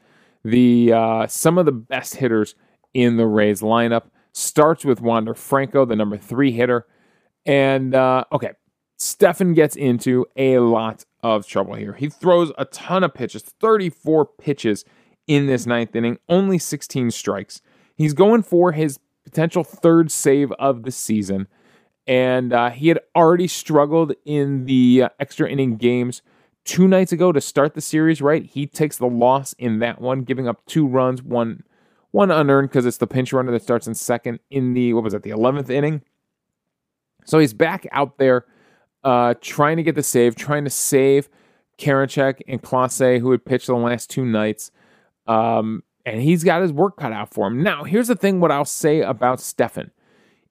the 0.43 0.91
uh, 0.91 1.27
some 1.27 1.59
of 1.59 1.65
the 1.65 1.71
best 1.71 2.15
hitters 2.15 2.55
in 2.95 3.17
the 3.17 3.27
Rays 3.27 3.61
lineup. 3.61 4.05
Starts 4.31 4.83
with 4.83 4.99
Wander 4.99 5.35
Franco, 5.35 5.85
the 5.85 5.95
number 5.95 6.17
three 6.17 6.51
hitter, 6.51 6.87
and 7.45 7.93
uh, 7.93 8.23
okay, 8.31 8.53
Stephan 8.97 9.53
gets 9.53 9.75
into 9.75 10.25
a 10.35 10.57
lot 10.57 11.05
of 11.21 11.45
trouble 11.45 11.75
here. 11.75 11.93
He 11.93 12.09
throws 12.09 12.51
a 12.57 12.65
ton 12.65 13.03
of 13.03 13.13
pitches, 13.13 13.43
34 13.43 14.25
pitches 14.25 14.85
in 15.27 15.45
this 15.45 15.67
ninth 15.67 15.95
inning, 15.95 16.17
only 16.29 16.57
16 16.57 17.11
strikes. 17.11 17.61
He's 17.95 18.13
going 18.13 18.43
for 18.43 18.71
his 18.71 18.99
potential 19.23 19.63
third 19.63 20.11
save 20.11 20.51
of 20.53 20.83
the 20.83 20.91
season. 20.91 21.47
And 22.05 22.51
uh, 22.51 22.69
he 22.71 22.89
had 22.89 22.99
already 23.15 23.47
struggled 23.47 24.13
in 24.25 24.65
the 24.65 25.03
uh, 25.03 25.09
extra 25.19 25.49
inning 25.49 25.77
games 25.77 26.21
two 26.65 26.87
nights 26.87 27.11
ago 27.11 27.31
to 27.31 27.39
start 27.39 27.73
the 27.73 27.81
series, 27.81 28.21
right? 28.21 28.45
He 28.45 28.67
takes 28.67 28.97
the 28.97 29.07
loss 29.07 29.53
in 29.53 29.79
that 29.79 30.01
one, 30.01 30.23
giving 30.23 30.47
up 30.47 30.65
two 30.65 30.85
runs, 30.87 31.21
one 31.21 31.63
one 32.11 32.29
unearned 32.29 32.69
because 32.69 32.85
it's 32.85 32.97
the 32.97 33.07
pinch 33.07 33.33
runner 33.33 33.51
that 33.51 33.63
starts 33.63 33.87
in 33.87 33.95
second 33.95 34.39
in 34.51 34.73
the 34.73 34.93
what 34.93 35.03
was 35.03 35.13
it, 35.13 35.23
the 35.23 35.31
eleventh 35.31 35.69
inning. 35.69 36.01
So 37.25 37.39
he's 37.39 37.53
back 37.53 37.87
out 37.91 38.17
there 38.17 38.45
uh, 39.03 39.33
trying 39.41 39.77
to 39.77 39.83
get 39.83 39.95
the 39.95 40.03
save, 40.03 40.35
trying 40.35 40.63
to 40.65 40.69
save 40.69 41.27
Karinchak 41.79 42.41
and 42.47 42.61
Clase, 42.61 43.19
who 43.19 43.31
had 43.31 43.45
pitched 43.45 43.67
the 43.67 43.75
last 43.75 44.09
two 44.09 44.25
nights. 44.25 44.71
Um, 45.25 45.83
and 46.05 46.21
he's 46.21 46.43
got 46.43 46.61
his 46.61 46.71
work 46.71 46.97
cut 46.97 47.13
out 47.13 47.33
for 47.33 47.47
him. 47.47 47.63
Now, 47.63 47.83
here's 47.83 48.07
the 48.07 48.15
thing 48.15 48.39
what 48.39 48.51
I'll 48.51 48.65
say 48.65 49.01
about 49.01 49.39
Stephan. 49.39 49.91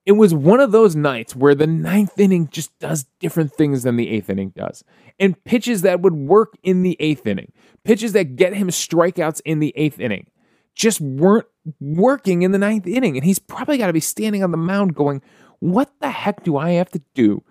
It 0.05 0.13
was 0.13 0.33
one 0.33 0.59
of 0.59 0.71
those 0.71 0.95
nights 0.95 1.35
where 1.35 1.55
the 1.55 1.67
ninth 1.67 2.19
inning 2.19 2.49
just 2.49 2.77
does 2.79 3.05
different 3.19 3.53
things 3.53 3.83
than 3.83 3.95
the 3.95 4.09
eighth 4.09 4.29
inning 4.29 4.51
does. 4.55 4.83
And 5.19 5.41
pitches 5.45 5.81
that 5.83 6.01
would 6.01 6.13
work 6.13 6.57
in 6.61 6.83
the 6.83 6.97
eighth 6.99 7.25
inning, 7.25 7.53
pitches 7.85 8.11
that 8.13 8.35
get 8.35 8.53
him 8.53 8.67
strikeouts 8.67 9.41
in 9.45 9.59
the 9.59 9.71
eighth 9.77 9.99
inning, 9.99 10.29
just 10.75 10.99
weren't 10.99 11.47
working 11.79 12.41
in 12.41 12.51
the 12.51 12.57
ninth 12.57 12.85
inning. 12.85 13.15
And 13.15 13.23
he's 13.23 13.39
probably 13.39 13.77
got 13.77 13.87
to 13.87 13.93
be 13.93 14.01
standing 14.01 14.43
on 14.43 14.51
the 14.51 14.57
mound 14.57 14.95
going, 14.95 15.21
What 15.59 15.93
the 16.01 16.09
heck 16.09 16.43
do 16.43 16.57
I 16.57 16.71
have 16.71 16.89
to 16.91 17.01
do? 17.13 17.43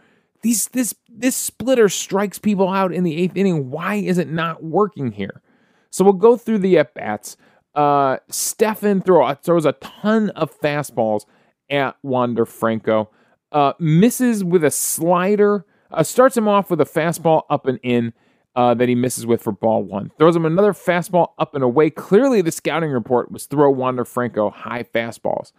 These 0.42 0.68
this 0.68 0.94
this 1.08 1.36
splitter 1.36 1.88
strikes 1.88 2.38
people 2.38 2.68
out 2.68 2.92
in 2.92 3.04
the 3.04 3.16
eighth 3.16 3.36
inning. 3.36 3.70
Why 3.70 3.94
is 3.94 4.18
it 4.18 4.28
not 4.28 4.62
working 4.62 5.12
here? 5.12 5.40
So 5.90 6.04
we'll 6.04 6.14
go 6.14 6.36
through 6.36 6.58
the 6.58 6.78
at 6.78 6.94
bats. 6.94 7.36
Uh, 7.74 8.18
Stephan 8.28 9.00
throw, 9.00 9.34
throws 9.34 9.64
a 9.64 9.72
ton 9.72 10.30
of 10.30 10.58
fastballs 10.60 11.24
at 11.70 11.96
Wander 12.02 12.44
Franco. 12.46 13.10
Uh, 13.50 13.72
misses 13.78 14.44
with 14.44 14.64
a 14.64 14.70
slider. 14.70 15.64
Uh, 15.90 16.02
starts 16.02 16.36
him 16.36 16.48
off 16.48 16.70
with 16.70 16.80
a 16.80 16.84
fastball 16.84 17.42
up 17.50 17.66
and 17.66 17.78
in 17.82 18.12
uh, 18.54 18.74
that 18.74 18.88
he 18.88 18.94
misses 18.94 19.26
with 19.26 19.42
for 19.42 19.52
ball 19.52 19.82
one. 19.82 20.10
Throws 20.18 20.36
him 20.36 20.44
another 20.44 20.72
fastball 20.72 21.28
up 21.38 21.54
and 21.54 21.64
away. 21.64 21.90
Clearly, 21.90 22.42
the 22.42 22.52
scouting 22.52 22.90
report 22.90 23.30
was 23.30 23.46
throw 23.46 23.70
Wander 23.70 24.04
Franco 24.04 24.50
high 24.50 24.82
fastballs. 24.82 25.52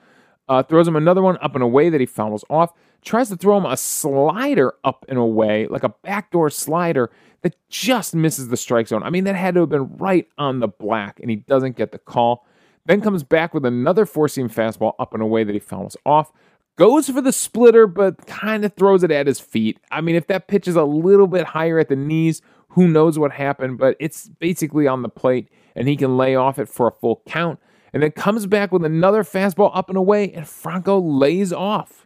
Uh, 0.48 0.62
throws 0.62 0.88
him 0.88 0.96
another 0.96 1.22
one 1.22 1.38
up 1.42 1.56
and 1.56 1.64
away 1.64 1.90
that 1.90 2.02
he 2.02 2.06
fouls 2.06 2.44
off. 2.50 2.74
Tries 3.04 3.30
to 3.30 3.36
throw 3.36 3.58
him 3.58 3.66
a 3.66 3.78
slider 3.78 4.74
up 4.84 5.06
and 5.10 5.18
away, 5.18 5.68
like 5.68 5.84
a 5.84 5.94
backdoor 6.04 6.50
slider 6.50 7.12
that 7.42 7.56
just 7.70 8.16
misses 8.16 8.48
the 8.48 8.58
strike 8.58 8.88
zone. 8.88 9.04
I 9.04 9.10
mean, 9.10 9.26
that 9.26 9.36
had 9.36 9.56
to 9.56 9.62
have 9.62 9.70
been 9.70 9.98
right 9.98 10.28
on 10.38 10.60
the 10.60 10.68
black, 10.68 11.20
and 11.20 11.30
he 11.30 11.38
doesn't 11.38 11.76
get 11.76 11.92
the 11.92 12.00
call. 12.00 12.46
Then 12.86 13.02
comes 13.02 13.24
back 13.24 13.54
with 13.54 13.66
another 13.66 14.06
four 14.06 14.28
seam 14.28 14.50
fastball 14.50 14.94
up 15.00 15.14
and 15.14 15.22
away 15.22 15.44
that 15.44 15.54
he 15.54 15.60
fouls 15.60 15.98
off. 16.06 16.32
Goes 16.76 17.10
for 17.10 17.22
the 17.22 17.32
splitter, 17.32 17.86
but 17.86 18.26
kind 18.26 18.66
of 18.66 18.74
throws 18.74 19.04
it 19.04 19.12
at 19.12 19.28
his 19.28 19.40
feet. 19.40 19.80
I 19.92 20.02
mean, 20.02 20.16
if 20.16 20.28
that 20.28 20.48
pitch 20.48 20.68
is 20.68 20.76
a 20.76 20.84
little 20.84 21.28
bit 21.28 21.48
higher 21.48 21.80
at 21.80 21.90
the 21.90 21.96
knees, 21.96 22.42
who 22.70 22.88
knows 22.88 23.20
what 23.20 23.34
happened, 23.34 23.78
but 23.78 23.96
it's 24.00 24.28
basically 24.28 24.88
on 24.88 25.02
the 25.02 25.10
plate, 25.10 25.50
and 25.76 25.88
he 25.88 25.96
can 25.96 26.18
lay 26.18 26.36
off 26.36 26.58
it 26.58 26.68
for 26.68 26.88
a 26.88 26.92
full 26.92 27.22
count. 27.28 27.60
And 27.94 28.02
then 28.02 28.12
comes 28.12 28.48
back 28.48 28.72
with 28.72 28.84
another 28.84 29.24
fastball 29.24 29.70
up 29.76 29.88
and 29.88 29.98
away, 29.98 30.32
and 30.32 30.48
Franco 30.48 31.00
lays 31.00 31.54
off. 31.54 32.03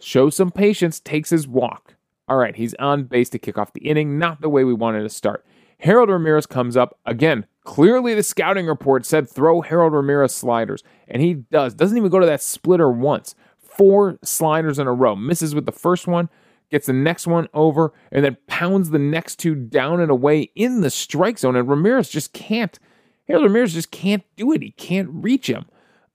Shows 0.00 0.36
some 0.36 0.50
patience, 0.50 1.00
takes 1.00 1.30
his 1.30 1.48
walk. 1.48 1.94
All 2.28 2.36
right, 2.36 2.54
he's 2.54 2.74
on 2.74 3.04
base 3.04 3.30
to 3.30 3.38
kick 3.38 3.58
off 3.58 3.72
the 3.72 3.80
inning, 3.80 4.18
not 4.18 4.40
the 4.40 4.48
way 4.48 4.64
we 4.64 4.74
wanted 4.74 5.02
to 5.02 5.08
start. 5.08 5.44
Harold 5.80 6.10
Ramirez 6.10 6.46
comes 6.46 6.76
up. 6.76 6.98
Again, 7.06 7.46
clearly 7.64 8.14
the 8.14 8.22
scouting 8.22 8.66
report 8.66 9.06
said 9.06 9.28
throw 9.28 9.60
Harold 9.60 9.92
Ramirez 9.92 10.34
sliders, 10.34 10.82
and 11.06 11.22
he 11.22 11.34
does. 11.34 11.74
Doesn't 11.74 11.96
even 11.96 12.10
go 12.10 12.18
to 12.18 12.26
that 12.26 12.42
splitter 12.42 12.90
once. 12.90 13.34
Four 13.58 14.18
sliders 14.22 14.78
in 14.78 14.86
a 14.86 14.92
row. 14.92 15.14
Misses 15.14 15.54
with 15.54 15.66
the 15.66 15.72
first 15.72 16.06
one, 16.06 16.28
gets 16.70 16.86
the 16.86 16.92
next 16.92 17.26
one 17.26 17.48
over, 17.54 17.92
and 18.10 18.24
then 18.24 18.36
pounds 18.46 18.90
the 18.90 18.98
next 18.98 19.36
two 19.36 19.54
down 19.54 20.00
and 20.00 20.10
away 20.10 20.50
in 20.54 20.80
the 20.80 20.90
strike 20.90 21.38
zone. 21.38 21.56
And 21.56 21.68
Ramirez 21.68 22.08
just 22.08 22.32
can't. 22.32 22.78
Harold 23.26 23.44
Ramirez 23.44 23.74
just 23.74 23.90
can't 23.90 24.24
do 24.36 24.52
it. 24.52 24.62
He 24.62 24.72
can't 24.72 25.08
reach 25.12 25.48
him. 25.48 25.66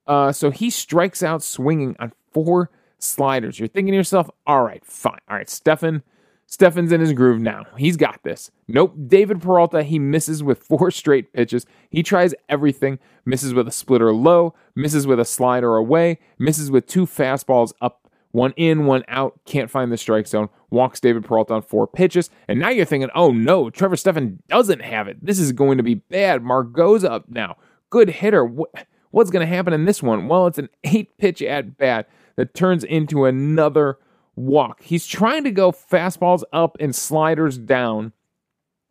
Uh, 0.06 0.32
so 0.32 0.50
he 0.50 0.68
strikes 0.68 1.22
out 1.22 1.42
swinging 1.42 1.96
on 1.98 2.12
four 2.32 2.70
sliders. 3.04 3.58
You're 3.58 3.68
thinking 3.68 3.92
to 3.92 3.96
yourself, 3.96 4.28
all 4.46 4.62
right, 4.62 4.84
fine. 4.84 5.20
All 5.28 5.36
right, 5.36 5.48
Stephan. 5.48 6.02
Stephan's 6.46 6.92
in 6.92 7.00
his 7.00 7.12
groove 7.12 7.40
now. 7.40 7.64
He's 7.76 7.96
got 7.96 8.22
this. 8.22 8.50
Nope. 8.68 8.94
David 9.06 9.40
Peralta, 9.40 9.82
he 9.82 9.98
misses 9.98 10.42
with 10.42 10.58
four 10.62 10.90
straight 10.90 11.32
pitches. 11.32 11.66
He 11.90 12.02
tries 12.02 12.34
everything. 12.48 12.98
Misses 13.24 13.54
with 13.54 13.66
a 13.66 13.72
splitter 13.72 14.12
low, 14.12 14.54
misses 14.74 15.06
with 15.06 15.18
a 15.18 15.24
slider 15.24 15.76
away, 15.76 16.18
misses 16.38 16.70
with 16.70 16.86
two 16.86 17.06
fastballs 17.06 17.72
up, 17.80 18.08
one 18.32 18.52
in, 18.56 18.84
one 18.84 19.02
out. 19.08 19.40
Can't 19.46 19.70
find 19.70 19.90
the 19.90 19.96
strike 19.96 20.26
zone. 20.26 20.48
Walks 20.70 21.00
David 21.00 21.24
Peralta 21.24 21.54
on 21.54 21.62
four 21.62 21.86
pitches. 21.86 22.28
And 22.48 22.58
now 22.58 22.68
you're 22.68 22.84
thinking, 22.84 23.10
oh 23.14 23.30
no, 23.30 23.70
Trevor 23.70 23.96
Stephan 23.96 24.42
doesn't 24.48 24.82
have 24.82 25.08
it. 25.08 25.24
This 25.24 25.38
is 25.38 25.52
going 25.52 25.78
to 25.78 25.84
be 25.84 25.94
bad. 25.94 26.42
Margot's 26.42 27.04
up 27.04 27.28
now. 27.28 27.56
Good 27.90 28.10
hitter. 28.10 28.44
What's 28.44 29.30
going 29.30 29.46
to 29.46 29.54
happen 29.54 29.72
in 29.72 29.86
this 29.86 30.02
one? 30.02 30.28
Well, 30.28 30.46
it's 30.46 30.58
an 30.58 30.68
eight 30.84 31.16
pitch 31.16 31.40
at 31.40 31.78
bat 31.78 32.08
that 32.36 32.54
turns 32.54 32.84
into 32.84 33.24
another 33.24 33.98
walk. 34.36 34.82
He's 34.82 35.06
trying 35.06 35.44
to 35.44 35.50
go 35.50 35.72
fastballs 35.72 36.42
up 36.52 36.76
and 36.80 36.94
sliders 36.94 37.58
down, 37.58 38.12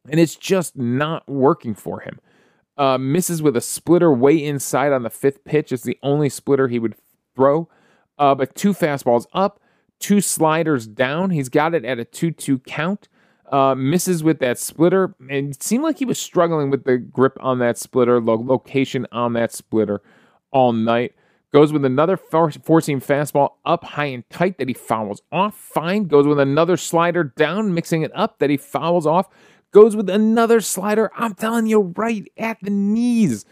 and 0.09 0.19
it's 0.19 0.35
just 0.35 0.77
not 0.77 1.27
working 1.27 1.75
for 1.75 2.01
him. 2.01 2.19
Uh, 2.77 2.97
misses 2.97 3.41
with 3.41 3.55
a 3.55 3.61
splitter 3.61 4.11
way 4.11 4.43
inside 4.43 4.91
on 4.91 5.03
the 5.03 5.09
fifth 5.09 5.43
pitch. 5.45 5.71
It's 5.71 5.83
the 5.83 5.99
only 6.01 6.29
splitter 6.29 6.67
he 6.67 6.79
would 6.79 6.95
throw. 7.35 7.69
Uh, 8.17 8.33
but 8.33 8.55
two 8.55 8.73
fastballs 8.73 9.25
up, 9.33 9.59
two 9.99 10.21
sliders 10.21 10.87
down. 10.87 11.29
He's 11.29 11.49
got 11.49 11.75
it 11.75 11.85
at 11.85 11.99
a 11.99 12.05
2 12.05 12.31
2 12.31 12.59
count. 12.59 13.09
Uh, 13.51 13.75
misses 13.75 14.23
with 14.23 14.39
that 14.39 14.57
splitter. 14.57 15.13
And 15.29 15.51
it 15.51 15.61
seemed 15.61 15.83
like 15.83 15.99
he 15.99 16.05
was 16.05 16.17
struggling 16.17 16.71
with 16.71 16.85
the 16.85 16.97
grip 16.97 17.37
on 17.39 17.59
that 17.59 17.77
splitter, 17.77 18.19
lo- 18.19 18.43
location 18.43 19.05
on 19.11 19.33
that 19.33 19.51
splitter 19.51 20.01
all 20.51 20.73
night. 20.73 21.13
Goes 21.53 21.71
with 21.71 21.85
another 21.85 22.17
four 22.17 22.49
seam 22.49 22.99
fastball 22.99 23.51
up 23.63 23.83
high 23.83 24.05
and 24.05 24.27
tight 24.31 24.57
that 24.57 24.67
he 24.67 24.73
fouls 24.73 25.21
off. 25.31 25.55
Fine. 25.55 26.05
Goes 26.05 26.25
with 26.25 26.39
another 26.39 26.77
slider 26.77 27.23
down, 27.23 27.75
mixing 27.75 28.01
it 28.01 28.11
up 28.15 28.39
that 28.39 28.49
he 28.49 28.57
fouls 28.57 29.05
off. 29.05 29.29
Goes 29.71 29.95
with 29.95 30.09
another 30.09 30.61
slider. 30.61 31.11
I'm 31.15 31.35
telling 31.35 31.67
you, 31.67 31.93
right 31.95 32.27
at 32.37 32.57
the 32.63 32.71
knees. 32.71 33.45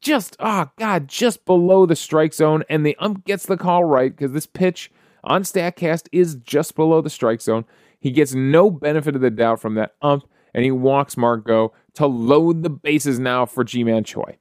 Just, 0.00 0.36
oh, 0.40 0.70
God, 0.76 1.06
just 1.06 1.44
below 1.44 1.86
the 1.86 1.94
strike 1.94 2.34
zone. 2.34 2.64
And 2.68 2.84
the 2.84 2.96
ump 2.98 3.24
gets 3.24 3.46
the 3.46 3.56
call 3.56 3.84
right 3.84 4.10
because 4.10 4.32
this 4.32 4.46
pitch 4.46 4.90
on 5.22 5.44
StatCast 5.44 6.08
is 6.10 6.34
just 6.34 6.74
below 6.74 7.00
the 7.00 7.10
strike 7.10 7.40
zone. 7.40 7.64
He 8.00 8.10
gets 8.10 8.34
no 8.34 8.70
benefit 8.70 9.14
of 9.14 9.20
the 9.20 9.30
doubt 9.30 9.60
from 9.60 9.74
that 9.76 9.94
ump, 10.02 10.24
and 10.52 10.64
he 10.64 10.72
walks 10.72 11.16
Margot 11.16 11.72
to 11.94 12.06
load 12.06 12.64
the 12.64 12.70
bases 12.70 13.20
now 13.20 13.46
for 13.46 13.62
Ji-Man 13.62 14.02
Choi. 14.02 14.38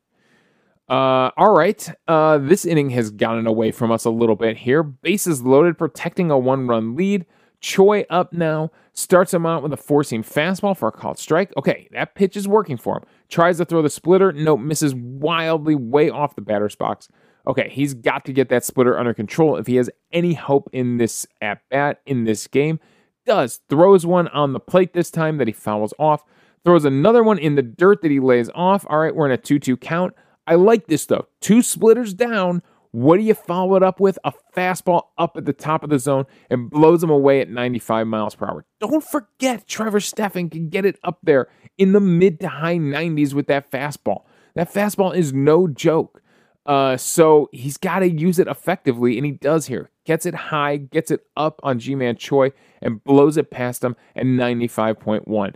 Uh, 0.89 1.29
all 1.38 1.53
right. 1.53 1.88
Uh, 2.08 2.39
this 2.39 2.65
inning 2.65 2.89
has 2.89 3.12
gotten 3.12 3.46
away 3.46 3.72
from 3.72 3.91
us 3.91 4.05
a 4.05 4.10
little 4.10 4.36
bit 4.36 4.58
here. 4.58 4.81
Bases 4.81 5.43
loaded, 5.43 5.77
protecting 5.77 6.31
a 6.31 6.38
one 6.38 6.67
run 6.67 6.96
lead. 6.96 7.25
Choi 7.62 8.05
up 8.10 8.34
now. 8.34 8.72
Starts 8.93 9.34
him 9.34 9.46
out 9.46 9.62
with 9.62 9.72
a 9.72 9.77
four 9.77 10.03
seam 10.03 10.24
fastball 10.24 10.75
for 10.75 10.89
a 10.89 10.91
called 10.91 11.19
strike. 11.19 11.53
Okay, 11.58 11.88
that 11.91 12.15
pitch 12.15 12.36
is 12.36 12.48
working 12.48 12.77
for 12.77 12.98
him. 12.98 13.03
Tries 13.29 13.58
to 13.58 13.65
throw 13.65 13.81
the 13.81 13.89
splitter. 13.89 14.31
Nope, 14.31 14.62
misses 14.62 14.96
wildly 14.96 15.75
way 15.75 16.10
off 16.10 16.36
the 16.36 16.41
batter's 16.41 16.75
box. 16.75 17.08
Okay, 17.48 17.69
he's 17.69 17.93
got 17.93 18.25
to 18.25 18.34
get 18.34 18.50
that 18.50 18.65
splitter 18.65 18.98
under 18.98 19.13
control 19.13 19.58
if 19.58 19.67
he 19.67 19.75
has 19.75 19.89
any 20.12 20.34
hope 20.34 20.69
in 20.74 20.98
this 20.98 21.25
at 21.41 21.62
bat, 21.69 22.01
in 22.05 22.24
this 22.24 22.48
game. 22.48 22.79
Does. 23.25 23.62
Throws 23.69 24.05
one 24.05 24.27
on 24.29 24.53
the 24.53 24.60
plate 24.60 24.93
this 24.93 25.12
time 25.12 25.38
that 25.38 25.48
he 25.48 25.53
fouls 25.53 25.93
off. 26.00 26.24
Throws 26.65 26.84
another 26.84 27.24
one 27.24 27.38
in 27.38 27.55
the 27.55 27.62
dirt 27.62 28.01
that 28.01 28.12
he 28.12 28.19
lays 28.19 28.50
off. 28.55 28.86
All 28.89 29.00
right, 29.00 29.15
we're 29.15 29.27
in 29.27 29.31
a 29.31 29.38
2 29.38 29.60
2 29.60 29.77
count. 29.77 30.13
I 30.50 30.56
like 30.56 30.88
this 30.88 31.06
though. 31.06 31.27
Two 31.41 31.62
splitters 31.62 32.15
down. 32.15 32.63
What 32.91 33.18
do 33.18 33.24
you 33.24 33.36
follow 33.36 33.75
it 33.75 33.84
up 33.84 34.00
with? 34.00 34.18
A 34.24 34.34
fastball 34.56 35.03
up 35.20 35.38
at 35.38 35.46
the 35.46 35.53
top 35.53 35.84
of 35.84 35.91
the 35.91 36.00
zone 36.00 36.25
and 36.50 36.72
blows 36.72 37.01
them 37.01 37.12
away 37.12 37.39
at 37.39 37.50
95 37.50 38.08
miles 38.08 38.34
per 38.34 38.48
hour. 38.48 38.65
Don't 38.79 39.03
forget, 39.03 39.68
Trevor 39.68 40.00
Stephan 40.00 40.50
can 40.50 40.70
get 40.70 40.86
it 40.86 40.98
up 41.03 41.20
there 41.22 41.50
in 41.77 41.91
the 41.91 42.00
mid 42.00 42.39
to 42.39 42.48
high 42.48 42.77
90s 42.77 43.36
with 43.36 43.46
that 43.46 43.70
fastball. 43.70 44.24
That 44.56 44.74
fastball 44.74 45.15
is 45.15 45.32
no 45.34 45.68
joke. 45.68 46.24
Uh, 46.65 46.98
so 46.98 47.48
he's 47.51 47.77
got 47.77 48.00
to 48.00 48.10
use 48.10 48.39
it 48.39 48.48
effectively, 48.48 49.18
and 49.18 49.25
he 49.25 49.32
does 49.32 49.68
here. 49.68 49.91
Gets 50.06 50.25
it 50.25 50.36
high, 50.36 50.77
gets 50.77 51.12
it 51.12 51.22
up 51.38 51.60
on 51.63 51.77
Ji-Man 51.79 52.15
Choi, 52.15 52.51
and 52.82 53.03
blows 53.03 53.38
it 53.38 53.51
past 53.51 53.84
him 53.84 53.96
at 54.15 54.25
95.1. 54.25 55.56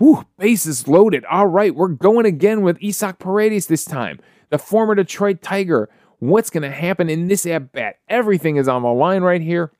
Whew, 0.00 0.24
bases 0.38 0.88
loaded. 0.88 1.26
All 1.26 1.46
right, 1.46 1.74
we're 1.74 1.88
going 1.88 2.24
again 2.24 2.62
with 2.62 2.82
Isaac 2.82 3.18
Paredes 3.18 3.66
this 3.66 3.84
time, 3.84 4.18
the 4.48 4.56
former 4.56 4.94
Detroit 4.94 5.42
Tiger. 5.42 5.90
What's 6.20 6.48
going 6.48 6.62
to 6.62 6.70
happen 6.70 7.10
in 7.10 7.28
this 7.28 7.44
at 7.44 7.70
bat? 7.72 7.96
Everything 8.08 8.56
is 8.56 8.66
on 8.66 8.82
the 8.82 8.88
line 8.88 9.22
right 9.22 9.42
here. 9.42 9.72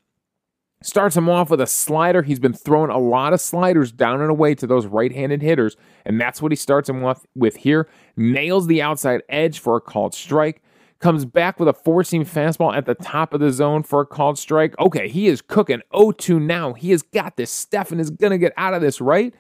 Starts 0.83 1.17
him 1.17 1.31
off 1.31 1.49
with 1.49 1.63
a 1.63 1.67
slider. 1.67 2.21
He's 2.21 2.39
been 2.39 2.53
throwing 2.53 2.91
a 2.91 2.99
lot 2.99 3.33
of 3.33 3.41
sliders 3.41 3.93
down 3.93 4.21
and 4.21 4.31
away 4.31 4.55
to 4.57 4.67
those 4.67 4.85
right 4.85 5.11
handed 5.11 5.41
hitters, 5.41 5.79
and 6.05 6.21
that's 6.21 6.43
what 6.43 6.53
he 6.53 6.57
starts 6.57 6.91
him 6.91 7.01
with, 7.01 7.25
with 7.35 7.57
here. 7.57 7.89
Nails 8.15 8.67
the 8.67 8.83
outside 8.83 9.23
edge 9.31 9.59
for 9.59 9.77
a 9.77 9.81
called 9.81 10.13
strike. 10.13 10.63
Comes 10.99 11.25
back 11.25 11.59
with 11.59 11.69
a 11.69 11.73
four 11.73 12.05
seam 12.05 12.27
fastball 12.27 12.77
at 12.77 12.85
the 12.85 12.95
top 12.95 13.33
of 13.33 13.41
the 13.41 13.51
zone 13.51 13.85
for 13.85 14.03
a 14.03 14.07
called 14.07 14.39
strike. 14.39 14.79
Okay, 14.79 15.09
he 15.09 15.29
is 15.29 15.41
cooking 15.41 15.81
0 15.97 16.13
2 16.13 16.39
now. 16.39 16.75
He 16.75 16.91
has 16.91 17.01
got 17.01 17.39
this. 17.39 17.51
Stephan 17.51 17.99
is 17.99 18.11
going 18.11 18.33
to 18.33 18.39
get 18.39 18.53
out 18.59 18.75
of 18.75 18.83
this, 18.83 19.01
right? 19.01 19.35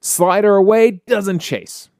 Slider 0.00 0.56
away, 0.56 1.02
doesn't 1.06 1.40
chase. 1.40 1.90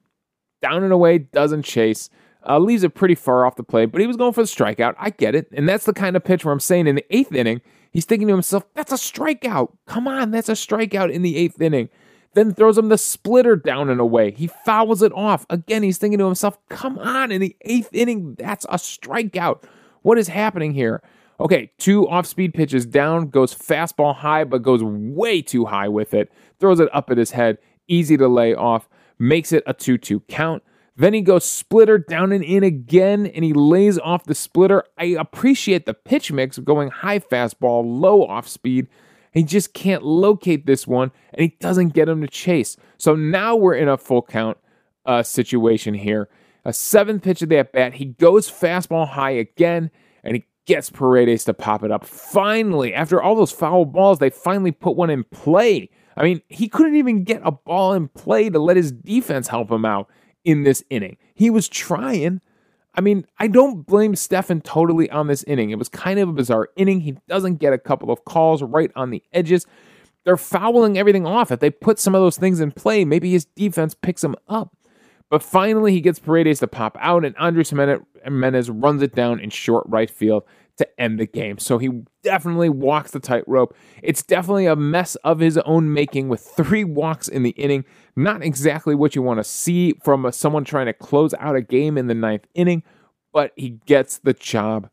Down 0.63 0.85
and 0.85 0.93
away, 0.93 1.19
doesn't 1.19 1.63
chase. 1.63 2.11
Uh, 2.49 2.59
leaves 2.59 2.83
it 2.83 2.95
pretty 2.95 3.15
far 3.15 3.45
off 3.45 3.57
the 3.57 3.63
plate, 3.63 3.93
but 3.93 4.01
he 4.01 4.07
was 4.07 4.17
going 4.17 4.33
for 4.33 4.43
the 4.43 4.49
strikeout. 4.49 4.95
I 4.99 5.11
get 5.11 5.35
it. 5.35 5.49
And 5.53 5.69
that's 5.69 5.85
the 5.85 5.93
kind 5.93 6.17
of 6.17 6.25
pitch 6.25 6.45
where 6.45 6.53
I'm 6.53 6.61
saying 6.61 6.87
in 6.87 6.95
the 6.95 7.05
eighth 7.11 7.33
inning, 7.33 7.61
he's 7.91 8.07
thinking 8.07 8.29
to 8.29 8.35
himself, 8.35 8.65
that's 8.75 8.93
a 8.93 8.97
strikeout. 8.97 9.77
Come 9.87 10.09
on, 10.09 10.31
that's 10.31 10.49
a 10.49 10.53
strikeout 10.53 11.13
in 11.13 11.21
the 11.21 11.37
eighth 11.37 11.61
inning. 11.61 11.91
Then 12.33 12.55
throws 12.55 12.79
him 12.79 12.89
the 12.89 12.97
splitter 12.97 13.57
down 13.57 13.91
and 13.91 14.01
away. 14.01 14.31
He 14.31 14.47
fouls 14.47 15.03
it 15.03 15.13
off. 15.13 15.45
Again, 15.51 15.83
he's 15.83 15.99
thinking 15.99 16.19
to 16.21 16.27
himself, 16.27 16.57
come 16.69 16.99
on, 16.99 17.31
in 17.31 17.41
the 17.41 17.57
eighth 17.63 17.91
inning, 17.93 18.37
that's 18.39 18.65
a 18.67 18.77
strikeout. 18.77 19.65
What 20.03 20.17
is 20.17 20.29
happening 20.29 20.73
here? 20.73 21.03
Okay, 21.41 21.73
two 21.79 22.09
off 22.09 22.27
speed 22.27 22.55
pitches 22.55 22.87
down, 22.87 23.29
goes 23.29 23.55
fastball 23.55 24.15
high, 24.15 24.45
but 24.45 24.63
goes 24.63 24.83
way 24.83 25.43
too 25.43 25.65
high 25.65 25.89
with 25.89 26.15
it. 26.15 26.31
Throws 26.59 26.81
it 26.81 26.89
up 26.95 27.11
at 27.11 27.19
his 27.19 27.33
head, 27.33 27.59
easy 27.91 28.17
to 28.17 28.29
lay 28.29 28.55
off, 28.55 28.89
makes 29.19 29.53
it 29.53 29.63
a 29.67 29.75
2 29.75 29.99
2 29.99 30.21
count. 30.21 30.63
Then 30.97 31.15
he 31.15 31.23
goes 31.23 31.45
splitter 31.45 31.97
down 31.97 32.33
and 32.33 32.45
in 32.45 32.63
again, 32.63 33.27
and 33.27 33.45
he 33.45 33.53
lays 33.53 33.99
off 33.99 34.25
the 34.25 34.35
splitter. 34.35 34.85
I 34.99 35.17
appreciate 35.19 35.87
the 35.87 35.95
pitch 35.95 36.31
mix 36.31 36.59
going 36.59 36.91
high 36.91 37.21
fastball, 37.21 37.83
low 37.85 38.25
off 38.27 38.47
speed. 38.47 38.87
He 39.33 39.43
just 39.43 39.73
can't 39.73 40.05
locate 40.05 40.67
this 40.67 40.87
one, 40.87 41.13
and 41.33 41.43
he 41.43 41.57
doesn't 41.61 41.95
get 41.95 42.09
him 42.09 42.21
to 42.21 42.29
chase. 42.29 42.77
So 42.99 43.15
now 43.15 43.57
we're 43.57 43.77
in 43.77 43.89
a 43.89 43.97
full 43.97 44.23
count 44.23 44.59
uh, 45.07 45.23
situation 45.23 45.95
here. 45.95 46.29
A 46.65 46.73
seventh 46.73 47.23
pitch 47.23 47.41
of 47.41 47.49
the 47.49 47.59
at 47.59 47.73
bat, 47.73 47.95
he 47.95 48.07
goes 48.07 48.51
fastball 48.51 49.09
high 49.09 49.31
again, 49.31 49.91
and 50.23 50.37
he 50.37 50.45
gets 50.67 50.91
Paredes 50.91 51.45
to 51.45 51.55
pop 51.55 51.83
it 51.83 51.91
up. 51.91 52.05
Finally, 52.05 52.93
after 52.93 53.23
all 53.23 53.35
those 53.35 53.53
foul 53.53 53.85
balls, 53.85 54.19
they 54.19 54.31
finally 54.31 54.73
put 54.73 54.97
one 54.97 55.11
in 55.11 55.25
play. 55.25 55.89
I 56.21 56.23
mean, 56.23 56.43
he 56.49 56.69
couldn't 56.69 56.97
even 56.97 57.25
get 57.25 57.41
a 57.45 57.51
ball 57.51 57.95
in 57.95 58.09
play 58.09 58.51
to 58.51 58.59
let 58.59 58.77
his 58.77 58.93
defense 58.93 59.49
help 59.49 59.71
him 59.71 59.87
out 59.87 60.11
in 60.45 60.65
this 60.65 60.85
inning. 60.91 61.17
He 61.35 61.49
was 61.49 61.67
trying. 61.67 62.43
I 62.95 63.01
mean, 63.01 63.25
I 63.39 63.47
don't 63.47 63.87
blame 63.87 64.15
Stephan 64.15 64.61
totally 64.61 65.09
on 65.09 65.29
this 65.29 65.43
inning. 65.45 65.71
It 65.71 65.79
was 65.79 65.89
kind 65.89 66.21
of 66.21 66.29
a 66.29 66.33
bizarre 66.33 66.69
inning. 66.77 67.01
He 67.01 67.17
doesn't 67.27 67.57
get 67.57 67.73
a 67.73 67.79
couple 67.79 68.11
of 68.11 68.27
calls 68.27 68.63
right 68.63 68.91
on 68.95 69.09
the 69.09 69.23
edges. 69.33 69.67
They're 70.25 70.37
fouling 70.37 70.99
everything 70.99 71.27
off. 71.27 71.51
If 71.51 71.61
they 71.61 71.71
put 71.71 71.99
some 71.99 72.15
of 72.15 72.21
those 72.21 72.37
things 72.37 72.61
in 72.61 72.73
play, 72.73 73.07
maybe 73.07 73.31
his 73.31 73.47
defense 73.47 73.95
picks 73.95 74.23
him 74.23 74.37
up. 74.47 74.77
But 75.31 75.43
finally, 75.43 75.93
he 75.93 76.03
gets 76.03 76.19
Paredes 76.19 76.59
to 76.59 76.67
pop 76.67 76.99
out, 77.01 77.25
and 77.25 77.35
Andres 77.39 77.71
Gimenez 77.71 78.69
runs 78.69 79.01
it 79.01 79.15
down 79.15 79.41
in 79.41 79.49
short 79.49 79.87
right 79.89 80.11
field 80.11 80.45
to 80.81 81.01
end 81.01 81.21
the 81.21 81.27
game. 81.27 81.59
So 81.59 81.79
he 81.79 82.03
definitely 82.23 82.69
walks 82.69 83.13
the 83.13 83.21
tightrope. 83.21 83.77
It's 84.03 84.23
definitely 84.23 84.67
a 84.67 84.75
mess 84.75 85.15
of 85.17 85.39
his 85.39 85.59
own 85.59 85.93
making 85.93 86.29
with 86.29 86.41
three 86.41 86.85
walks 86.85 87.29
in 87.29 87.43
the 87.43 87.51
inning. 87.51 87.85
Not 88.17 88.43
exactly 88.43 88.95
what 88.95 89.15
you 89.15 89.23
want 89.23 89.39
to 89.39 89.45
see 89.45 89.95
from 90.03 90.31
someone 90.33 90.65
trying 90.65 90.87
to 90.87 90.93
close 90.93 91.35
out 91.35 91.55
a 91.55 91.63
game 91.63 91.99
in 91.99 92.07
the 92.07 92.15
ninth 92.15 92.47
inning, 92.55 92.83
but 93.33 93.53
he 93.57 93.79
gets 93.87 94.19
the 94.19 94.33
job 94.33 94.89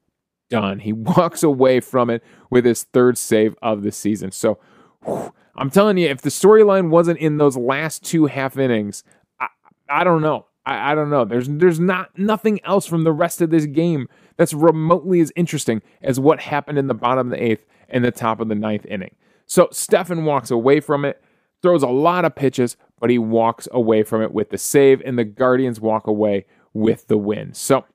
done. 0.49 0.79
He 0.79 0.93
walks 0.93 1.41
away 1.41 1.79
from 1.79 2.09
it 2.09 2.23
with 2.49 2.65
his 2.65 2.83
third 2.83 3.17
save 3.17 3.55
of 3.61 3.83
the 3.83 3.91
season. 3.91 4.31
So 4.31 4.59
whew, 5.05 5.33
I'm 5.55 5.69
telling 5.69 5.97
you, 5.97 6.09
if 6.09 6.21
the 6.21 6.29
storyline 6.29 6.89
wasn't 6.89 7.19
in 7.19 7.37
those 7.37 7.55
last 7.55 8.03
two 8.03 8.25
half 8.25 8.57
innings, 8.57 9.03
I, 9.39 9.47
I 9.89 10.03
don't 10.03 10.21
know. 10.21 10.46
I, 10.67 10.91
I 10.91 10.95
don't 10.95 11.09
know. 11.09 11.23
There's 11.25 11.47
there's 11.47 11.79
not 11.79 12.17
nothing 12.17 12.59
else 12.65 12.85
from 12.85 13.03
the 13.03 13.13
rest 13.13 13.41
of 13.41 13.49
this 13.49 13.65
game 13.65 14.07
that's 14.35 14.53
remotely 14.53 15.21
as 15.21 15.31
interesting 15.35 15.81
as 16.03 16.19
what 16.19 16.41
happened 16.41 16.77
in 16.77 16.87
the 16.87 16.93
bottom 16.93 17.31
of 17.31 17.39
the 17.39 17.43
eighth 17.43 17.65
and 17.89 18.03
the 18.03 18.11
top 18.11 18.39
of 18.41 18.49
the 18.49 18.55
ninth 18.55 18.85
inning. 18.85 19.15
So 19.45 19.69
Stephan 19.71 20.25
walks 20.25 20.51
away 20.51 20.81
from 20.81 21.05
it, 21.05 21.23
throws 21.61 21.83
a 21.83 21.87
lot 21.87 22.25
of 22.25 22.35
pitches, 22.35 22.75
but 22.99 23.09
he 23.09 23.17
walks 23.17 23.67
away 23.71 24.03
from 24.03 24.21
it 24.21 24.33
with 24.33 24.49
the 24.49 24.57
save, 24.57 25.01
and 25.05 25.17
the 25.17 25.23
Guardians 25.23 25.79
walk 25.79 26.05
away 26.05 26.45
with 26.73 27.07
the 27.07 27.17
win. 27.17 27.53
So, 27.53 27.85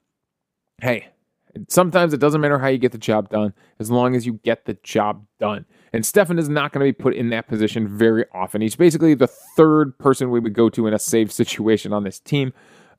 hey, 0.81 1.09
sometimes 1.69 2.13
it 2.13 2.19
doesn't 2.19 2.41
matter 2.41 2.59
how 2.59 2.69
you 2.69 2.79
get 2.79 2.93
the 2.93 2.99
job 2.99 3.29
done 3.29 3.53
as 3.79 3.91
long 3.91 4.15
as 4.15 4.27
you 4.27 4.35
get 4.45 4.65
the 4.65 4.75
job 4.83 5.27
done. 5.39 5.65
And 5.93 6.05
Stephan 6.07 6.39
is 6.39 6.49
not 6.49 6.73
going 6.73 6.87
to 6.87 6.93
be 6.93 7.03
put 7.03 7.15
in 7.15 7.31
that 7.31 7.49
position 7.49 7.87
very 7.87 8.25
often. 8.33 8.63
He's 8.63 8.77
basically 8.77 9.15
the 9.15 9.27
third 9.27 9.99
person 9.99 10.31
we 10.31 10.41
would 10.41 10.55
go 10.55 10.71
to 10.71 10.87
in 10.87 10.95
a 10.95 10.99
save 10.99 11.31
situation 11.31 11.93
on 11.93 12.05
this 12.05 12.19
team. 12.19 12.53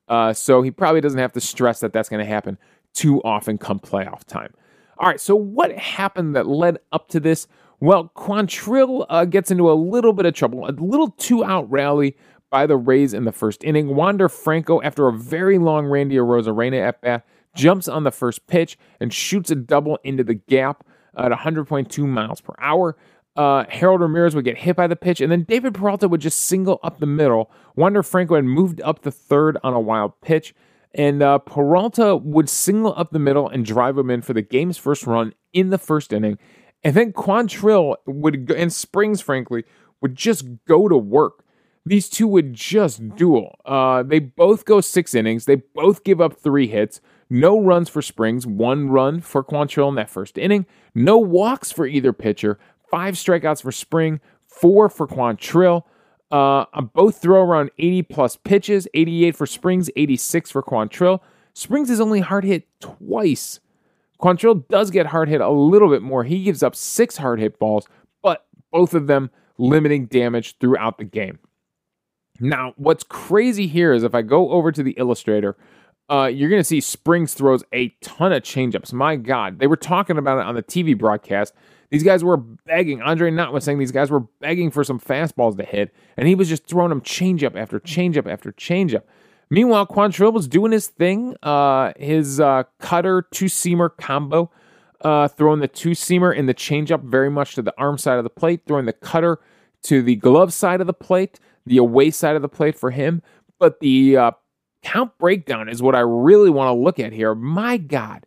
Uh, 0.07 0.33
so 0.33 0.61
he 0.61 0.69
probably 0.69 1.01
doesn't 1.01 1.19
have 1.19 1.33
to 1.33 1.41
stress 1.41 1.79
that 1.79 1.93
that's 1.93 2.09
going 2.09 2.23
to 2.23 2.29
happen 2.29 2.57
too 2.93 3.21
often 3.23 3.57
come 3.57 3.79
playoff 3.79 4.23
time. 4.25 4.53
All 4.99 5.09
right, 5.09 5.19
so 5.19 5.35
what 5.35 5.71
happened 5.71 6.35
that 6.35 6.45
led 6.45 6.77
up 6.91 7.09
to 7.09 7.19
this? 7.19 7.47
Well, 7.79 8.11
Quantrill 8.15 9.05
uh, 9.09 9.25
gets 9.25 9.49
into 9.51 9.71
a 9.71 9.73
little 9.73 10.13
bit 10.13 10.25
of 10.25 10.33
trouble, 10.33 10.67
a 10.67 10.71
little 10.71 11.09
two 11.11 11.43
out 11.43 11.69
rally 11.71 12.15
by 12.49 12.67
the 12.67 12.77
Rays 12.77 13.13
in 13.13 13.25
the 13.25 13.31
first 13.31 13.63
inning. 13.63 13.95
Wander 13.95 14.29
Franco, 14.29 14.81
after 14.83 15.07
a 15.07 15.13
very 15.13 15.57
long 15.57 15.87
Randy 15.87 16.15
Arozarena 16.17 16.87
at 16.87 17.01
bat, 17.01 17.25
jumps 17.55 17.87
on 17.87 18.03
the 18.03 18.11
first 18.11 18.47
pitch 18.47 18.77
and 18.99 19.13
shoots 19.13 19.51
a 19.51 19.55
double 19.55 19.99
into 20.03 20.23
the 20.23 20.35
gap 20.35 20.85
at 21.17 21.31
100.2 21.31 22.07
miles 22.07 22.41
per 22.41 22.53
hour. 22.59 22.97
Uh, 23.35 23.65
Harold 23.69 24.01
Ramirez 24.01 24.35
would 24.35 24.45
get 24.45 24.59
hit 24.59 24.75
by 24.75 24.85
the 24.85 24.95
pitch, 24.95 25.19
and 25.19 25.31
then 25.31 25.43
David 25.43 25.73
Peralta 25.73 26.07
would 26.07 26.21
just 26.21 26.39
single 26.39 26.79
up 26.83 26.99
the 26.99 27.05
middle. 27.07 27.51
Wander 27.75 28.03
Franco 28.03 28.35
had 28.35 28.45
moved 28.45 28.79
up 28.81 29.01
the 29.01 29.11
third 29.11 29.57
on 29.63 29.73
a 29.73 29.79
wild 29.79 30.19
pitch. 30.21 30.53
And 30.95 31.23
uh, 31.23 31.39
Peralta 31.39 32.15
would 32.15 32.49
single 32.49 32.93
up 32.95 33.11
the 33.11 33.19
middle 33.19 33.49
and 33.49 33.65
drive 33.65 33.97
him 33.97 34.09
in 34.09 34.21
for 34.21 34.33
the 34.33 34.43
game's 34.43 34.77
first 34.77 35.07
run 35.07 35.33
in 35.51 35.71
the 35.71 35.77
first 35.77 36.13
inning. 36.13 36.37
And 36.83 36.95
then 36.95 37.13
Quantrill 37.13 37.95
would, 38.05 38.45
go, 38.45 38.55
and 38.55 38.71
Springs, 38.71 39.21
frankly, 39.21 39.63
would 40.01 40.15
just 40.15 40.45
go 40.67 40.87
to 40.87 40.97
work. 40.97 41.42
These 41.85 42.09
two 42.09 42.27
would 42.27 42.53
just 42.53 43.15
duel. 43.15 43.59
Uh, 43.65 44.03
they 44.03 44.19
both 44.19 44.65
go 44.65 44.79
six 44.79 45.13
innings. 45.13 45.45
They 45.45 45.55
both 45.55 46.03
give 46.03 46.21
up 46.21 46.39
three 46.39 46.67
hits. 46.67 47.01
No 47.29 47.59
runs 47.59 47.89
for 47.89 48.01
Springs, 48.01 48.45
one 48.45 48.89
run 48.89 49.19
for 49.19 49.43
Quantrill 49.43 49.89
in 49.89 49.95
that 49.95 50.09
first 50.09 50.37
inning. 50.37 50.65
No 50.95 51.17
walks 51.17 51.71
for 51.71 51.85
either 51.85 52.13
pitcher. 52.13 52.59
Five 52.89 53.15
strikeouts 53.15 53.61
for 53.61 53.71
Spring, 53.71 54.21
four 54.47 54.87
for 54.87 55.07
Quantrill. 55.07 55.83
Uh, 56.31 56.65
both 56.93 57.21
throw 57.21 57.41
around 57.41 57.71
80 57.77 58.03
plus 58.03 58.37
pitches, 58.37 58.87
88 58.93 59.35
for 59.35 59.45
Springs, 59.45 59.89
86 59.95 60.51
for 60.51 60.63
Quantrill. 60.63 61.19
Springs 61.53 61.89
is 61.89 61.99
only 61.99 62.21
hard 62.21 62.43
hit 62.43 62.67
twice. 62.79 63.59
Quantrill 64.21 64.67
does 64.67 64.89
get 64.89 65.07
hard 65.07 65.27
hit 65.27 65.41
a 65.41 65.49
little 65.49 65.89
bit 65.89 66.01
more. 66.01 66.23
He 66.23 66.43
gives 66.43 66.63
up 66.63 66.75
six 66.75 67.17
hard 67.17 67.39
hit 67.39 67.59
balls, 67.59 67.87
but 68.21 68.45
both 68.71 68.93
of 68.93 69.07
them 69.07 69.29
limiting 69.57 70.05
damage 70.05 70.57
throughout 70.59 70.97
the 70.97 71.03
game. 71.03 71.39
Now, 72.39 72.73
what's 72.77 73.03
crazy 73.03 73.67
here 73.67 73.93
is 73.93 74.03
if 74.03 74.15
I 74.15 74.21
go 74.21 74.51
over 74.51 74.71
to 74.71 74.83
the 74.83 74.91
illustrator, 74.91 75.55
uh, 76.09 76.25
you're 76.25 76.49
going 76.49 76.59
to 76.59 76.65
see 76.65 76.81
Springs 76.81 77.33
throws 77.33 77.63
a 77.73 77.89
ton 78.01 78.33
of 78.33 78.43
changeups. 78.43 78.91
My 78.91 79.15
God, 79.15 79.59
they 79.59 79.67
were 79.67 79.77
talking 79.77 80.17
about 80.17 80.39
it 80.39 80.45
on 80.45 80.55
the 80.55 80.63
TV 80.63 80.97
broadcast. 80.97 81.53
These 81.91 82.03
guys 82.03 82.23
were 82.23 82.37
begging. 82.37 83.01
Andre 83.01 83.29
Knott 83.29 83.53
was 83.53 83.63
saying 83.63 83.77
these 83.77 83.91
guys 83.91 84.09
were 84.09 84.21
begging 84.41 84.71
for 84.71 84.83
some 84.83 84.99
fastballs 84.99 85.57
to 85.57 85.63
hit, 85.63 85.93
and 86.17 86.27
he 86.27 86.35
was 86.35 86.49
just 86.49 86.65
throwing 86.65 86.89
them 86.89 87.01
changeup 87.01 87.55
after 87.55 87.79
changeup 87.79 88.27
after 88.27 88.51
changeup. 88.51 89.03
Meanwhile, 89.49 89.85
Quantrill 89.87 90.33
was 90.33 90.47
doing 90.47 90.71
his 90.71 90.87
thing, 90.87 91.35
uh, 91.43 91.93
his 91.97 92.39
uh, 92.39 92.63
cutter 92.79 93.21
two 93.31 93.45
seamer 93.45 93.95
combo, 93.95 94.49
uh, 95.01 95.27
throwing 95.27 95.59
the 95.59 95.67
two 95.67 95.91
seamer 95.91 96.37
and 96.37 96.49
the 96.49 96.55
changeup 96.55 97.03
very 97.03 97.29
much 97.29 97.53
to 97.55 97.61
the 97.61 97.73
arm 97.77 97.99
side 97.99 98.17
of 98.17 98.23
the 98.23 98.29
plate, 98.29 98.61
throwing 98.65 98.85
the 98.85 98.93
cutter 98.93 99.39
to 99.83 100.01
the 100.01 100.15
glove 100.15 100.51
side 100.51 100.81
of 100.81 100.87
the 100.87 100.93
plate, 100.93 101.39
the 101.65 101.77
away 101.77 102.11
side 102.11 102.35
of 102.35 102.41
the 102.41 102.49
plate 102.49 102.77
for 102.77 102.91
him. 102.91 103.21
But 103.59 103.79
the 103.79 104.17
uh, 104.17 104.31
count 104.81 105.17
breakdown 105.17 105.69
is 105.69 105.81
what 105.81 105.95
I 105.95 106.01
really 106.01 106.49
want 106.49 106.69
to 106.69 106.81
look 106.81 106.99
at 106.99 107.13
here. 107.13 107.35
My 107.35 107.77
God, 107.77 108.25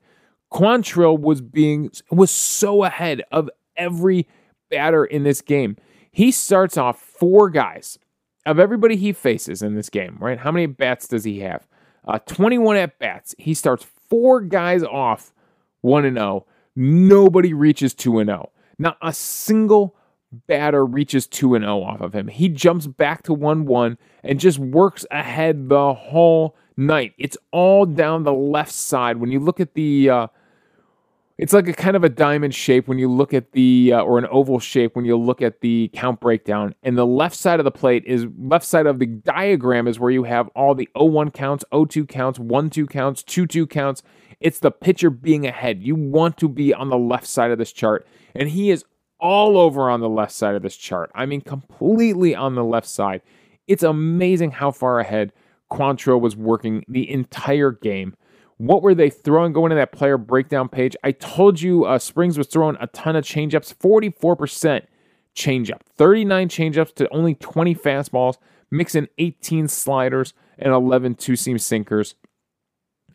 Quantrill 0.53 1.19
was 1.19 1.41
being 1.41 1.91
was 2.11 2.31
so 2.31 2.85
ahead 2.85 3.23
of 3.33 3.51
every 3.77 4.27
batter 4.71 5.05
in 5.05 5.23
this 5.23 5.41
game. 5.41 5.77
He 6.11 6.31
starts 6.31 6.77
off 6.77 6.99
four 6.99 7.51
guys 7.51 7.99
of 8.47 8.59
everybody 8.59 8.97
he 8.97 9.13
faces 9.13 9.63
in 9.63 9.75
this 9.75 9.91
game, 9.91 10.17
right? 10.21 10.39
How 10.39 10.51
many 10.51 10.67
bats 10.67 11.09
does 11.09 11.25
he 11.25 11.41
have? 11.41 11.67
Uh, 12.07 12.21
21 12.21 12.77
at 12.77 12.99
bats. 12.99 13.35
He 13.39 13.53
starts 13.53 13.85
four 14.09 14.41
guys 14.41 14.83
off 14.85 15.33
1 15.83 16.05
and 16.05 16.17
0. 16.17 16.47
Nobody 16.77 17.53
reaches 17.53 17.93
2 17.95 18.21
and 18.21 18.29
0. 18.29 18.51
Not 18.79 18.97
a 19.03 19.13
single 19.13 19.97
batter 20.47 20.85
reaches 20.85 21.27
2 21.27 21.55
and 21.55 21.65
0 21.65 21.83
off 21.83 22.01
of 22.01 22.15
him. 22.15 22.29
He 22.29 22.49
jumps 22.49 22.87
back 22.87 23.23
to 23.25 23.33
1-1 23.35 23.97
and 24.23 24.41
just 24.41 24.59
works 24.59 25.05
ahead 25.11 25.69
the 25.69 25.95
whole 25.95 26.57
night. 26.77 27.15
It's 27.19 27.37
all 27.53 27.87
down 27.87 28.25
the 28.25 28.33
left 28.33 28.73
side. 28.73 29.19
When 29.19 29.31
you 29.31 29.41
look 29.41 29.61
at 29.61 29.75
the 29.75 30.11
uh, 30.11 30.27
it's 31.39 31.53
like 31.53 31.69
a 31.69 31.73
kind 31.75 31.97
of 31.97 32.05
a 32.05 32.09
diamond 32.09 32.55
shape 32.55 32.89
when 32.89 32.99
you 32.99 33.11
look 33.11 33.35
at 33.35 33.53
the 33.53 33.93
uh, 33.95 34.01
or 34.01 34.19
an 34.19 34.27
oval 34.31 34.59
shape 34.59 34.97
when 34.97 35.05
you 35.05 35.17
look 35.17 35.43
at 35.43 35.61
the 35.61 35.91
count 35.93 36.21
breakdown 36.21 36.75
and 36.83 36.97
the 36.97 37.07
left 37.07 37.37
side 37.37 37.61
of 37.61 37.65
the 37.65 37.71
plate 37.71 38.05
is 38.07 38.27
left 38.39 38.65
side 38.65 38.87
of 38.87 38.99
the 38.99 39.07
diagram 39.07 39.87
is 39.87 40.01
where 40.01 40.11
you 40.11 40.25
have 40.25 40.49
all 40.49 40.75
the 40.75 40.89
01 40.97 41.31
counts 41.31 41.65
02 41.73 42.07
counts 42.07 42.39
1-2 42.39 42.89
counts 42.89 43.23
2-2 43.23 43.69
counts 43.69 44.03
it's 44.41 44.61
the 44.61 44.71
pitcher 44.71 45.11
being 45.11 45.47
ahead 45.47 45.83
you 45.83 45.95
want 45.95 46.39
to 46.39 46.49
be 46.49 46.73
on 46.73 46.89
the 46.89 46.99
left 46.99 47.27
side 47.27 47.51
of 47.51 47.59
this 47.59 47.73
chart 47.73 48.07
and 48.35 48.51
he 48.51 48.71
is 48.71 48.85
all 49.19 49.59
over 49.59 49.91
on 49.91 50.01
the 50.01 50.09
left 50.09 50.33
side 50.33 50.55
of 50.55 50.63
this 50.63 50.77
chart 50.77 51.11
i 51.15 51.27
mean 51.27 51.41
completely 51.41 52.35
on 52.35 52.55
the 52.55 52.65
left 52.65 52.89
side 52.89 53.23
it's 53.67 53.83
amazing 53.83 54.51
how 54.51 54.71
far 54.71 55.01
ahead 55.01 55.33
Quantrill 55.71 56.21
was 56.21 56.37
working 56.37 56.85
the 56.87 57.11
entire 57.11 57.73
game 57.73 58.15
what 58.59 58.83
were 58.83 58.95
they 58.95 59.11
throwing 59.11 59.53
going 59.53 59.71
to 59.71 59.77
that 59.77 59.93
player 59.93 60.17
breakdown 60.17 60.69
page? 60.69 60.97
I 61.05 61.13
told 61.13 61.61
you 61.61 61.85
uh, 61.85 61.99
Springs 61.99 62.39
was 62.39 62.47
throwing 62.47 62.77
a 62.81 62.87
ton 62.89 63.17
of 63.17 63.25
changeups, 63.25 63.75
44% 63.77 64.83
changeup, 65.35 65.81
39 65.97 66.49
changeups 66.49 66.95
to 66.95 67.09
only 67.13 67.35
20 67.35 67.75
fastballs, 67.75 68.39
mixing 68.71 69.09
18 69.19 69.69
sliders 69.69 70.33
and 70.59 70.73
11 70.73 71.17
two 71.17 71.37
seam 71.37 71.59
sinkers. 71.59 72.15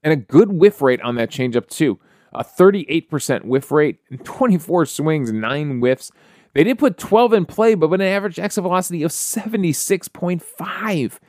And 0.03 0.13
a 0.13 0.15
good 0.15 0.51
whiff 0.51 0.81
rate 0.81 1.01
on 1.01 1.15
that 1.15 1.31
changeup, 1.31 1.67
too. 1.67 1.99
A 2.33 2.43
38% 2.43 3.45
whiff 3.45 3.71
rate, 3.71 3.99
and 4.09 4.23
24 4.23 4.85
swings, 4.85 5.31
9 5.31 5.79
whiffs. 5.79 6.11
They 6.53 6.63
did 6.63 6.79
put 6.79 6.97
12 6.97 7.33
in 7.33 7.45
play, 7.45 7.75
but 7.75 7.89
with 7.89 7.99
an 8.01 8.07
average 8.07 8.39
exit 8.39 8.63
velocity 8.63 9.03
of 9.03 9.11
76.5. 9.11 11.19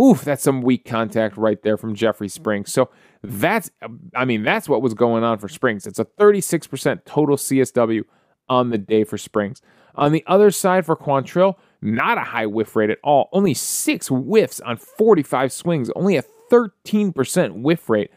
Oof, 0.00 0.24
that's 0.24 0.42
some 0.42 0.62
weak 0.62 0.84
contact 0.84 1.36
right 1.36 1.62
there 1.62 1.76
from 1.76 1.94
Jeffrey 1.94 2.28
Springs. 2.28 2.72
So 2.72 2.90
that's, 3.22 3.70
I 4.14 4.24
mean, 4.24 4.42
that's 4.42 4.68
what 4.68 4.82
was 4.82 4.94
going 4.94 5.22
on 5.22 5.38
for 5.38 5.48
Springs. 5.48 5.86
It's 5.86 6.00
a 6.00 6.04
36% 6.04 7.04
total 7.04 7.36
CSW 7.36 8.02
on 8.48 8.70
the 8.70 8.78
day 8.78 9.04
for 9.04 9.16
Springs. 9.16 9.62
On 9.94 10.10
the 10.12 10.24
other 10.26 10.50
side 10.50 10.84
for 10.84 10.96
Quantrill, 10.96 11.54
not 11.80 12.18
a 12.18 12.22
high 12.22 12.46
whiff 12.46 12.74
rate 12.74 12.90
at 12.90 12.98
all. 13.04 13.28
Only 13.32 13.54
six 13.54 14.08
whiffs 14.08 14.58
on 14.60 14.76
45 14.76 15.52
swings, 15.52 15.90
only 15.94 16.16
a 16.16 16.24
13% 16.50 17.62
whiff 17.62 17.88
rate 17.88 18.10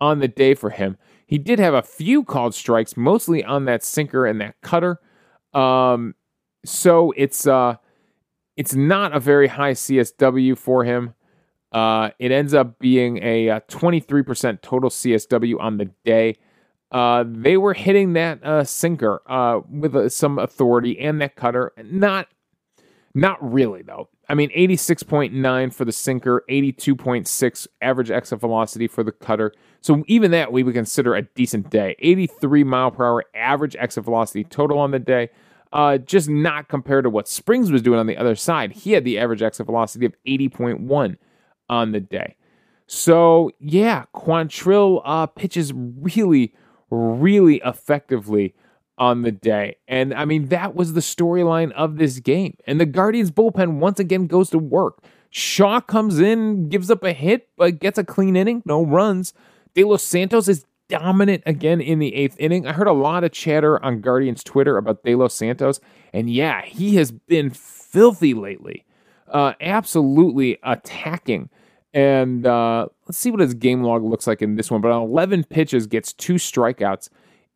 on 0.00 0.18
the 0.18 0.28
day 0.28 0.54
for 0.54 0.68
him. 0.70 0.98
He 1.32 1.38
did 1.38 1.58
have 1.60 1.72
a 1.72 1.80
few 1.80 2.24
called 2.24 2.54
strikes, 2.54 2.94
mostly 2.94 3.42
on 3.42 3.64
that 3.64 3.82
sinker 3.82 4.26
and 4.26 4.38
that 4.42 4.60
cutter. 4.60 5.00
Um, 5.54 6.14
so 6.62 7.14
it's 7.16 7.46
uh, 7.46 7.76
it's 8.58 8.74
not 8.74 9.16
a 9.16 9.18
very 9.18 9.48
high 9.48 9.72
CSW 9.72 10.58
for 10.58 10.84
him. 10.84 11.14
Uh, 11.72 12.10
it 12.18 12.32
ends 12.32 12.52
up 12.52 12.78
being 12.78 13.16
a, 13.22 13.48
a, 13.48 13.56
uh, 13.56 13.60
23% 13.60 14.60
total 14.60 14.90
CSW 14.90 15.58
on 15.58 15.78
the 15.78 15.90
day. 16.04 16.36
Uh, 16.90 17.24
they 17.26 17.56
were 17.56 17.72
hitting 17.72 18.12
that 18.12 18.44
uh, 18.44 18.62
sinker 18.62 19.22
uh, 19.26 19.60
with 19.70 19.96
uh, 19.96 20.10
some 20.10 20.38
authority 20.38 21.00
and 21.00 21.18
that 21.22 21.34
cutter. 21.34 21.72
Not, 21.82 22.28
not 23.14 23.38
really 23.40 23.80
though. 23.80 24.10
I 24.28 24.34
mean, 24.34 24.50
86.9 24.50 25.72
for 25.72 25.86
the 25.86 25.92
sinker, 25.92 26.44
82.6 26.50 27.66
average 27.80 28.10
exit 28.10 28.38
velocity 28.38 28.86
for 28.86 29.02
the 29.02 29.12
cutter. 29.12 29.54
So 29.82 30.04
even 30.06 30.30
that 30.30 30.52
we 30.52 30.62
would 30.62 30.74
consider 30.74 31.14
a 31.14 31.22
decent 31.22 31.68
day. 31.68 31.96
83 31.98 32.64
mile 32.64 32.90
per 32.92 33.04
hour 33.04 33.24
average 33.34 33.76
exit 33.76 34.04
velocity 34.04 34.44
total 34.44 34.78
on 34.78 34.92
the 34.92 34.98
day. 34.98 35.28
Uh, 35.72 35.98
just 35.98 36.28
not 36.28 36.68
compared 36.68 37.04
to 37.04 37.10
what 37.10 37.26
Springs 37.26 37.72
was 37.72 37.82
doing 37.82 37.98
on 37.98 38.06
the 38.06 38.16
other 38.16 38.36
side. 38.36 38.72
He 38.72 38.92
had 38.92 39.04
the 39.04 39.18
average 39.18 39.42
exit 39.42 39.66
velocity 39.66 40.06
of 40.06 40.14
80.1 40.26 41.16
on 41.68 41.92
the 41.92 42.00
day. 42.00 42.36
So, 42.86 43.50
yeah, 43.58 44.04
Quantrill 44.14 45.00
uh, 45.04 45.26
pitches 45.26 45.72
really, 45.72 46.54
really 46.90 47.62
effectively 47.64 48.54
on 48.98 49.22
the 49.22 49.32
day. 49.32 49.76
And 49.88 50.12
I 50.12 50.26
mean, 50.26 50.48
that 50.48 50.74
was 50.74 50.92
the 50.92 51.00
storyline 51.00 51.72
of 51.72 51.96
this 51.96 52.20
game. 52.20 52.56
And 52.66 52.78
the 52.78 52.86
Guardians 52.86 53.30
bullpen 53.30 53.78
once 53.78 53.98
again 53.98 54.26
goes 54.26 54.50
to 54.50 54.58
work. 54.58 55.02
Shaw 55.30 55.80
comes 55.80 56.20
in, 56.20 56.68
gives 56.68 56.90
up 56.90 57.02
a 57.02 57.14
hit, 57.14 57.48
but 57.56 57.80
gets 57.80 57.98
a 57.98 58.04
clean 58.04 58.36
inning, 58.36 58.62
no 58.66 58.84
runs. 58.84 59.32
De 59.74 59.84
Los 59.84 60.02
Santos 60.02 60.48
is 60.48 60.64
dominant 60.88 61.42
again 61.46 61.80
in 61.80 61.98
the 61.98 62.14
eighth 62.14 62.36
inning. 62.38 62.66
I 62.66 62.72
heard 62.72 62.86
a 62.86 62.92
lot 62.92 63.24
of 63.24 63.32
chatter 63.32 63.82
on 63.84 64.00
Guardians 64.00 64.44
Twitter 64.44 64.76
about 64.76 65.04
De 65.04 65.14
Los 65.14 65.34
Santos, 65.34 65.80
and 66.12 66.28
yeah, 66.30 66.62
he 66.62 66.96
has 66.96 67.10
been 67.10 67.50
filthy 67.50 68.34
lately. 68.34 68.84
Uh, 69.28 69.54
absolutely 69.60 70.58
attacking 70.62 71.48
and 71.94 72.46
uh, 72.46 72.86
let's 73.06 73.18
see 73.18 73.30
what 73.30 73.40
his 73.40 73.54
game 73.54 73.82
log 73.82 74.02
looks 74.02 74.26
like 74.26 74.40
in 74.40 74.56
this 74.56 74.70
one. 74.70 74.80
But 74.80 74.92
on 74.92 75.02
11 75.02 75.44
pitches, 75.44 75.86
gets 75.86 76.12
two 76.12 76.34
strikeouts 76.34 77.08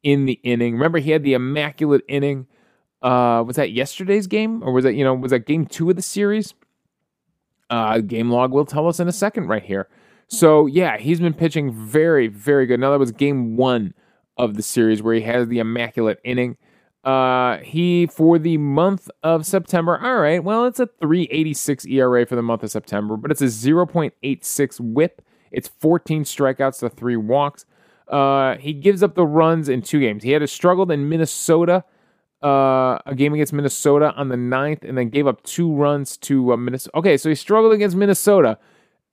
in 0.03 0.27
the 0.27 0.39
inning. 0.43 0.75
Remember, 0.75 0.99
he 0.99 1.11
had 1.11 1.23
the 1.23 1.35
immaculate 1.35 2.03
inning. 2.09 2.47
Uh, 3.03 3.43
was 3.47 3.57
that 3.57 3.73
yesterday's 3.73 4.27
game, 4.27 4.63
or 4.63 4.73
was 4.73 4.85
that 4.85 4.95
you 4.95 5.05
know 5.05 5.15
was 5.15 5.31
that 5.31 5.47
game 5.47 5.67
two 5.67 5.89
of 5.91 5.97
the 5.97 6.03
series? 6.03 6.55
Uh, 7.69 7.99
game 7.99 8.31
log 8.31 8.53
will 8.53 8.65
tell 8.65 8.89
us 8.89 9.01
in 9.01 9.09
a 9.09 9.13
second, 9.13 9.49
right 9.49 9.63
here. 9.63 9.89
So 10.29 10.67
yeah, 10.67 10.99
he's 10.99 11.21
been 11.21 11.35
pitching 11.35 11.73
very, 11.73 12.27
very 12.27 12.67
good. 12.67 12.81
Now 12.81 12.91
that 12.91 12.99
was 12.99 13.12
game 13.12 13.57
one 13.57 13.95
of 14.37 14.55
the 14.55 14.62
series 14.62 15.03
where 15.03 15.15
he 15.15 15.23
has 15.23 15.49
the 15.49 15.59
immaculate 15.59 16.21
inning. 16.25 16.57
Uh, 17.05 17.59
he 17.59 18.07
for 18.07 18.37
the 18.39 18.59
month 18.59 19.09
of 19.23 19.47
September. 19.47 19.99
All 20.03 20.19
right, 20.19 20.43
well, 20.43 20.65
it's 20.65 20.81
a 20.81 20.89
3.86 21.01 21.89
ERA 21.89 22.27
for 22.27 22.35
the 22.35 22.43
month 22.43 22.65
of 22.65 22.71
September, 22.73 23.17
but 23.17 23.31
it's 23.31 23.41
a 23.41 23.45
0.86 23.45 24.81
WHIP. 24.81 25.23
It's 25.53 25.69
14 25.69 26.25
strikeouts 26.25 26.81
to 26.81 26.91
three 26.91 27.17
walks. 27.17 27.65
Uh, 28.09 28.57
he 28.57 28.73
gives 28.73 29.05
up 29.05 29.15
the 29.15 29.25
runs 29.25 29.69
in 29.69 29.83
two 29.83 30.01
games. 30.01 30.25
He 30.25 30.33
had 30.33 30.43
a 30.43 30.49
struggle 30.49 30.91
in 30.91 31.09
Minnesota, 31.09 31.85
uh, 32.43 32.99
a 33.07 33.15
game 33.17 33.33
against 33.35 33.53
Minnesota 33.53 34.12
on 34.17 34.29
the 34.29 34.37
9th, 34.37 34.83
and 34.83 34.99
then 34.99 35.09
gave 35.09 35.29
up 35.29 35.43
two 35.45 35.73
runs 35.73 36.17
to 36.19 36.53
uh, 36.53 36.57
Minnesota. 36.57 36.97
Okay, 36.99 37.17
so 37.17 37.29
he 37.29 37.37
struggled 37.37 37.73
against 37.73 37.97
Minnesota, 37.97 38.59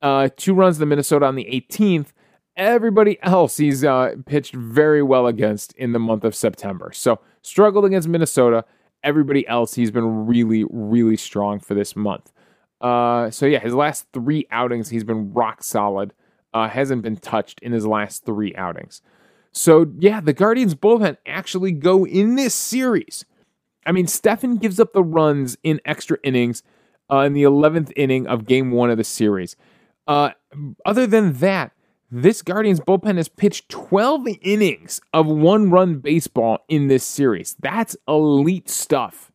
uh, 0.04 0.30
two 0.36 0.54
runs 0.54 0.78
to 0.78 0.86
Minnesota 0.86 1.26
on 1.26 1.36
the 1.36 1.46
18th. 1.46 2.08
Everybody 2.56 3.18
else 3.24 3.58
he's 3.58 3.84
uh, 3.84 4.16
pitched 4.28 4.54
very 4.54 5.02
well 5.02 5.26
against 5.26 5.74
in 5.74 5.94
the 5.94 6.00
month 6.00 6.24
of 6.24 6.36
September. 6.36 6.92
So 6.94 7.20
struggled 7.42 7.86
against 7.86 8.08
Minnesota. 8.08 8.66
Everybody 9.04 9.48
else 9.48 9.74
he's 9.74 9.90
been 9.90 10.28
really, 10.28 10.66
really 10.70 11.18
strong 11.18 11.60
for 11.60 11.74
this 11.74 11.96
month. 11.96 12.32
Uh, 12.82 13.32
so 13.32 13.46
yeah, 13.46 13.60
his 13.60 13.74
last 13.74 14.06
three 14.14 14.46
outings 14.52 14.90
he's 14.90 15.06
been 15.06 15.34
rock 15.34 15.64
solid. 15.64 16.14
Uh, 16.54 16.68
hasn't 16.68 17.02
been 17.02 17.18
touched 17.18 17.60
in 17.62 17.72
his 17.72 17.88
last 17.88 18.26
three 18.26 18.54
outings. 18.56 19.02
So 19.54 19.92
yeah, 19.98 20.20
the 20.20 20.34
Guardians 20.34 20.76
bullpen 20.76 21.18
actually 21.26 21.72
go 21.72 22.06
in 22.06 22.36
this 22.36 22.54
series. 22.54 23.26
I 23.86 23.92
mean, 23.92 24.06
Stephan 24.06 24.58
gives 24.58 24.80
up 24.80 24.94
the 24.94 25.04
runs 25.04 25.58
in 25.64 25.82
extra 25.86 26.18
innings 26.24 26.62
uh, 27.12 27.20
in 27.20 27.34
the 27.34 27.44
11th 27.44 27.92
inning 27.96 28.28
of 28.28 28.46
Game 28.46 28.72
One 28.72 28.92
of 28.92 28.98
the 28.98 29.04
series. 29.04 29.56
Uh, 30.08 30.32
other 30.86 31.08
than 31.08 31.34
that, 31.34 31.72
this 32.12 32.42
Guardians 32.42 32.80
bullpen 32.80 33.18
has 33.18 33.28
pitched 33.28 33.70
12 33.70 34.28
innings 34.44 35.02
of 35.14 35.26
one 35.26 35.72
run 35.72 35.98
baseball 35.98 36.60
in 36.68 36.88
this 36.88 37.04
series. 37.04 37.56
That's 37.60 37.96
elite 38.08 38.70
stuff. 38.70 39.32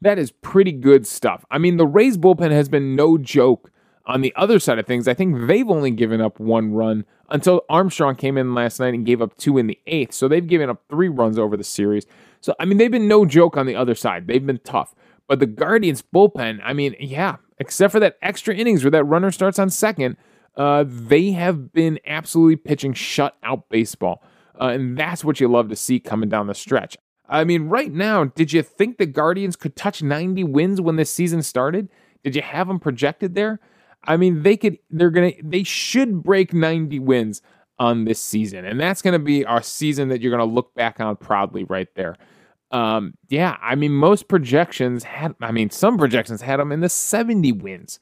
That 0.00 0.18
is 0.18 0.32
pretty 0.32 0.72
good 0.72 1.06
stuff. 1.06 1.44
I 1.50 1.58
mean, 1.58 1.76
the 1.76 1.86
Rays 1.86 2.18
bullpen 2.18 2.50
has 2.50 2.68
been 2.68 2.96
no 2.96 3.16
joke 3.16 3.70
on 4.06 4.22
the 4.22 4.34
other 4.34 4.58
side 4.58 4.78
of 4.78 4.86
things. 4.86 5.06
I 5.06 5.14
think 5.14 5.46
they've 5.46 5.68
only 5.68 5.90
given 5.92 6.20
up 6.20 6.40
one 6.40 6.72
run 6.72 7.04
until 7.28 7.62
Armstrong 7.68 8.16
came 8.16 8.36
in 8.36 8.54
last 8.54 8.80
night 8.80 8.94
and 8.94 9.06
gave 9.06 9.22
up 9.22 9.36
two 9.36 9.56
in 9.56 9.68
the 9.68 9.78
eighth. 9.86 10.14
So 10.14 10.26
they've 10.26 10.46
given 10.46 10.68
up 10.68 10.82
three 10.88 11.08
runs 11.08 11.38
over 11.38 11.56
the 11.56 11.62
series. 11.62 12.06
So, 12.40 12.54
I 12.58 12.64
mean, 12.64 12.78
they've 12.78 12.90
been 12.90 13.06
no 13.06 13.24
joke 13.24 13.56
on 13.56 13.66
the 13.66 13.76
other 13.76 13.94
side. 13.94 14.26
They've 14.26 14.44
been 14.44 14.60
tough. 14.64 14.94
But 15.28 15.38
the 15.38 15.46
Guardians 15.46 16.02
bullpen, 16.02 16.60
I 16.64 16.72
mean, 16.72 16.96
yeah, 16.98 17.36
except 17.60 17.92
for 17.92 18.00
that 18.00 18.16
extra 18.22 18.54
innings 18.54 18.82
where 18.82 18.90
that 18.90 19.04
runner 19.04 19.30
starts 19.30 19.58
on 19.58 19.70
second, 19.70 20.16
uh, 20.56 20.84
they 20.86 21.30
have 21.30 21.72
been 21.72 22.00
absolutely 22.06 22.56
pitching 22.56 22.94
shutout 22.94 23.64
baseball. 23.70 24.24
Uh, 24.60 24.68
and 24.68 24.98
that's 24.98 25.24
what 25.24 25.38
you 25.38 25.46
love 25.46 25.68
to 25.68 25.76
see 25.76 26.00
coming 26.00 26.28
down 26.28 26.48
the 26.48 26.54
stretch. 26.54 26.96
I 27.28 27.44
mean, 27.44 27.68
right 27.68 27.92
now, 27.92 28.24
did 28.24 28.52
you 28.52 28.62
think 28.62 28.98
the 28.98 29.06
Guardians 29.06 29.54
could 29.54 29.76
touch 29.76 30.02
90 30.02 30.42
wins 30.44 30.80
when 30.80 30.96
this 30.96 31.12
season 31.12 31.42
started? 31.42 31.88
Did 32.24 32.34
you 32.34 32.42
have 32.42 32.66
them 32.66 32.80
projected 32.80 33.34
there? 33.34 33.60
I 34.04 34.16
mean, 34.16 34.42
they 34.42 34.56
could, 34.56 34.78
they're 34.90 35.10
going 35.10 35.34
to, 35.34 35.42
they 35.44 35.62
should 35.62 36.22
break 36.22 36.52
90 36.52 36.98
wins 36.98 37.42
on 37.78 38.04
this 38.04 38.20
season. 38.20 38.64
And 38.64 38.80
that's 38.80 39.00
going 39.00 39.12
to 39.12 39.18
be 39.18 39.44
our 39.44 39.62
season 39.62 40.08
that 40.08 40.20
you're 40.20 40.36
going 40.36 40.46
to 40.46 40.54
look 40.54 40.74
back 40.74 40.98
on 40.98 41.16
proudly 41.16 41.64
right 41.64 41.88
there. 41.94 42.16
Um, 42.70 43.14
yeah, 43.28 43.56
I 43.60 43.74
mean, 43.74 43.92
most 43.92 44.28
projections 44.28 45.02
had, 45.04 45.34
I 45.40 45.50
mean, 45.50 45.70
some 45.70 45.98
projections 45.98 46.40
had 46.40 46.60
them 46.60 46.70
in 46.70 46.80
the 46.80 46.88
70 46.88 47.52
wins 47.52 47.98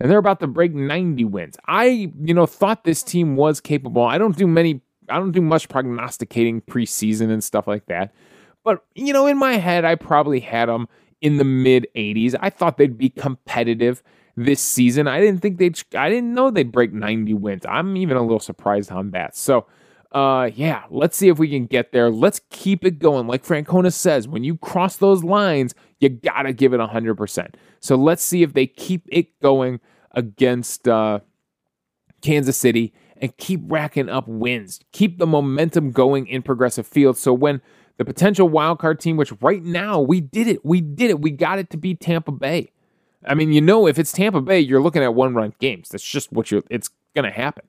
and 0.00 0.10
they're 0.10 0.18
about 0.18 0.40
to 0.40 0.46
break 0.46 0.74
90 0.74 1.24
wins. 1.24 1.56
I, 1.66 2.10
you 2.20 2.32
know, 2.32 2.46
thought 2.46 2.84
this 2.84 3.02
team 3.02 3.36
was 3.36 3.60
capable. 3.60 4.04
I 4.04 4.18
don't 4.18 4.36
do 4.36 4.46
many 4.46 4.80
I 5.10 5.16
don't 5.18 5.32
do 5.32 5.42
much 5.42 5.68
prognosticating 5.68 6.60
preseason 6.62 7.30
and 7.30 7.42
stuff 7.42 7.66
like 7.66 7.86
that. 7.86 8.12
But 8.64 8.84
you 8.94 9.12
know, 9.12 9.26
in 9.26 9.38
my 9.38 9.54
head, 9.54 9.84
I 9.84 9.94
probably 9.94 10.40
had 10.40 10.68
them 10.68 10.88
in 11.20 11.38
the 11.38 11.44
mid 11.44 11.86
80s. 11.96 12.34
I 12.40 12.50
thought 12.50 12.76
they'd 12.76 12.98
be 12.98 13.10
competitive 13.10 14.02
this 14.36 14.60
season. 14.60 15.08
I 15.08 15.20
didn't 15.20 15.40
think 15.40 15.58
they'd. 15.58 15.80
I 15.94 16.08
didn't 16.08 16.34
know 16.34 16.50
they'd 16.50 16.70
break 16.70 16.92
90 16.92 17.34
wins. 17.34 17.64
I'm 17.66 17.96
even 17.96 18.16
a 18.16 18.22
little 18.22 18.40
surprised 18.40 18.92
on 18.92 19.12
that. 19.12 19.36
So, 19.36 19.66
uh, 20.12 20.50
yeah, 20.54 20.84
let's 20.90 21.16
see 21.16 21.28
if 21.28 21.38
we 21.38 21.48
can 21.48 21.66
get 21.66 21.92
there. 21.92 22.10
Let's 22.10 22.40
keep 22.50 22.84
it 22.84 22.98
going. 22.98 23.26
Like 23.26 23.44
Francona 23.44 23.92
says, 23.92 24.26
when 24.26 24.42
you 24.42 24.56
cross 24.56 24.96
those 24.96 25.22
lines, 25.22 25.74
you 26.00 26.08
gotta 26.08 26.52
give 26.52 26.72
it 26.72 26.80
100%. 26.80 27.54
So 27.80 27.96
let's 27.96 28.22
see 28.22 28.42
if 28.42 28.54
they 28.54 28.66
keep 28.66 29.02
it 29.08 29.38
going 29.40 29.80
against 30.12 30.88
uh, 30.88 31.20
Kansas 32.22 32.56
City 32.56 32.94
and 33.18 33.36
keep 33.36 33.60
racking 33.64 34.08
up 34.08 34.26
wins. 34.26 34.80
Keep 34.92 35.18
the 35.18 35.26
momentum 35.26 35.90
going 35.90 36.26
in 36.26 36.42
Progressive 36.42 36.86
Field. 36.86 37.18
So 37.18 37.32
when 37.34 37.60
the 37.98 38.04
potential 38.04 38.48
wildcard 38.48 39.00
team, 39.00 39.16
which 39.16 39.32
right 39.42 39.62
now 39.62 40.00
we 40.00 40.20
did 40.20 40.46
it, 40.46 40.64
we 40.64 40.80
did 40.80 41.10
it, 41.10 41.20
we 41.20 41.30
got 41.30 41.58
it 41.58 41.68
to 41.70 41.76
be 41.76 41.94
Tampa 41.94 42.32
Bay. 42.32 42.70
I 43.26 43.34
mean, 43.34 43.52
you 43.52 43.60
know, 43.60 43.86
if 43.86 43.98
it's 43.98 44.12
Tampa 44.12 44.40
Bay, 44.40 44.60
you're 44.60 44.80
looking 44.80 45.02
at 45.02 45.14
one 45.14 45.34
run 45.34 45.52
games. 45.58 45.88
That's 45.90 46.04
just 46.04 46.32
what 46.32 46.50
you're. 46.50 46.62
It's 46.70 46.90
gonna 47.14 47.32
happen. 47.32 47.64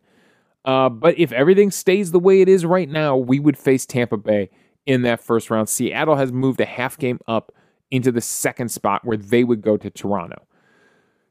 Uh, 0.66 0.90
but 0.90 1.18
if 1.18 1.32
everything 1.32 1.72
stays 1.72 2.12
the 2.12 2.20
way 2.20 2.42
it 2.42 2.50
is 2.50 2.66
right 2.66 2.90
now, 2.90 3.16
we 3.16 3.40
would 3.40 3.58
face 3.58 3.86
Tampa 3.86 4.18
Bay 4.18 4.50
in 4.86 5.04
that 5.04 5.22
first 5.22 5.50
round. 5.50 5.70
Seattle 5.70 6.16
has 6.16 6.32
moved 6.32 6.60
a 6.60 6.66
half 6.66 6.98
game 6.98 7.20
up 7.28 7.52
into 7.92 8.12
the 8.12 8.22
second 8.22 8.70
spot 8.70 9.04
where 9.04 9.18
they 9.18 9.44
would 9.44 9.62
go 9.62 9.78
to 9.78 9.90
Toronto. 9.90 10.46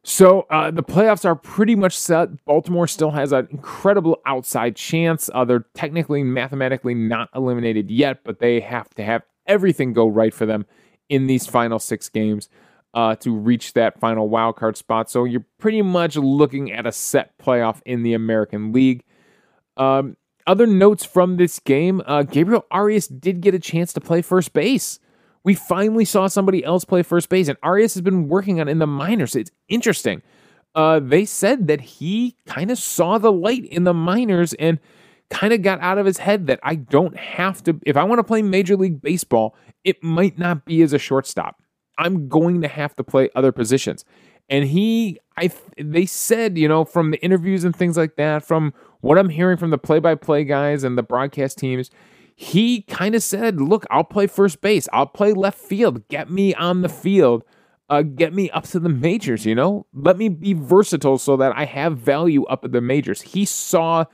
So 0.03 0.47
uh, 0.51 0.71
the 0.71 0.83
playoffs 0.83 1.25
are 1.25 1.37
pretty 1.37 1.75
much 1.75 1.97
set. 1.97 2.45
Baltimore 2.47 2.87
still 2.87 3.11
has 3.11 3.33
an 3.33 3.47
incredible 3.51 4.21
outside 4.27 4.75
chance. 4.75 5.29
Uh, 5.35 5.45
they're 5.45 5.67
technically, 5.75 6.23
mathematically 6.23 6.95
not 6.95 7.29
eliminated 7.35 7.91
yet, 7.91 8.21
but 8.25 8.39
they 8.39 8.61
have 8.61 8.89
to 8.95 9.05
have 9.05 9.23
everything 9.47 9.93
go 9.93 10.07
right 10.07 10.33
for 10.33 10.47
them 10.47 10.65
in 11.09 11.27
these 11.27 11.47
final 11.47 11.79
six 11.79 12.09
games 12.09 12.49
uh, 12.95 13.17
to 13.17 13.35
reach 13.35 13.75
that 13.75 14.01
final 14.01 14.29
wild 14.29 14.57
card 14.57 14.77
spot. 14.77 15.11
So 15.11 15.25
you're 15.25 15.45
pretty 15.59 15.83
much 15.83 16.17
looking 16.17 16.73
at 16.73 16.87
a 16.87 16.93
set 16.93 17.37
playoff 17.39 17.81
in 17.85 18.03
the 18.03 18.15
American 18.15 18.73
League. 18.73 19.05
Um, 19.79 20.17
other 20.47 20.67
notes 20.67 21.05
from 21.05 21.37
this 21.37 21.59
game 21.59 22.03
uh, 22.07 22.23
Gabriel 22.23 22.67
Arias 22.71 23.07
did 23.07 23.41
get 23.41 23.55
a 23.55 23.59
chance 23.59 23.93
to 23.93 24.01
play 24.01 24.23
first 24.23 24.53
base. 24.53 24.99
We 25.45 25.55
finally 25.55 26.05
saw 26.05 26.27
somebody 26.27 26.65
else 26.65 26.85
play 26.85 27.03
first 27.03 27.29
base, 27.29 27.49
and 27.49 27.57
Arias 27.63 27.95
has 27.95 28.03
been 28.03 28.29
working 28.29 28.61
on 28.61 28.69
in 28.69 28.79
the 28.79 28.87
minors. 28.87 29.37
It's 29.37 29.51
interesting. 29.69 30.23
Uh, 30.75 31.01
they 31.01 31.25
said 31.25 31.69
that 31.69 31.81
he 31.81 32.37
kind 32.47 32.71
of 32.71 32.79
saw 32.79 33.19
the 33.19 33.33
light 33.33 33.65
in 33.65 33.85
the 33.85 33.95
minors 33.95 34.53
and 34.55 34.79
kind 35.31 35.53
of 35.53 35.63
got 35.63 35.81
out 35.81 35.99
of 35.99 36.07
his 36.07 36.19
head 36.19 36.47
that 36.47 36.61
I 36.63 36.75
don't 36.75 37.17
have 37.17 37.63
to, 37.65 37.79
if 37.87 37.97
I 37.97 38.05
want 38.05 38.19
to 38.19 38.25
play 38.25 38.43
Major 38.43 38.77
League 38.77 39.01
Baseball, 39.01 39.55
it 39.85 40.03
might 40.03 40.39
not 40.39 40.65
be 40.65 40.83
as 40.83 40.93
a 40.93 40.99
shortstop. 40.99 41.63
I'm 41.99 42.29
going 42.29 42.63
to 42.63 42.69
have 42.69 42.95
to 42.97 43.05
play 43.05 43.29
other 43.35 43.53
positions. 43.53 44.05
And 44.49 44.65
he, 44.65 45.19
I, 45.37 45.51
they 45.77 46.07
said, 46.07 46.57
you 46.57 46.69
know, 46.69 46.85
from 46.85 47.11
the 47.11 47.23
interviews 47.23 47.65
and 47.65 47.77
things 47.77 47.97
like 47.97 48.17
that, 48.17 48.43
from 48.43 48.73
what 49.01 49.19
I'm 49.19 49.29
hearing 49.29 49.57
from 49.57 49.71
the 49.71 49.79
play-by-play 49.79 50.45
guys 50.45 50.85
and 50.85 50.99
the 50.99 51.03
broadcast 51.03 51.59
teams, 51.59 51.91
he 52.35 52.83
kind 52.83 53.15
of 53.15 53.23
said, 53.23 53.61
"Look, 53.61 53.85
I'll 53.91 54.05
play 54.05 54.27
first 54.27 54.61
base. 54.61 54.89
I'll 54.93 55.07
play 55.07 55.33
left 55.33 55.59
field. 55.59 56.07
Get 56.09 56.31
me 56.31 56.55
on 56.55 56.83
the 56.83 56.89
field. 56.89 57.45
Uh, 57.91 58.03
get 58.03 58.33
me 58.35 58.51
up 58.51 58.65
to 58.65 58.79
the 58.79 58.89
majors. 58.89 59.47
You 59.47 59.55
know, 59.55 59.87
let 59.93 60.19
me 60.19 60.29
be 60.29 60.53
versatile 60.53 61.19
so 61.19 61.37
that 61.37 61.53
I 61.57 61.65
have 61.65 61.99
value 61.99 62.45
up 62.45 62.65
at 62.65 62.73
the 62.73 62.81
majors." 62.81 63.23
He 63.23 63.45
saw, 63.45 64.05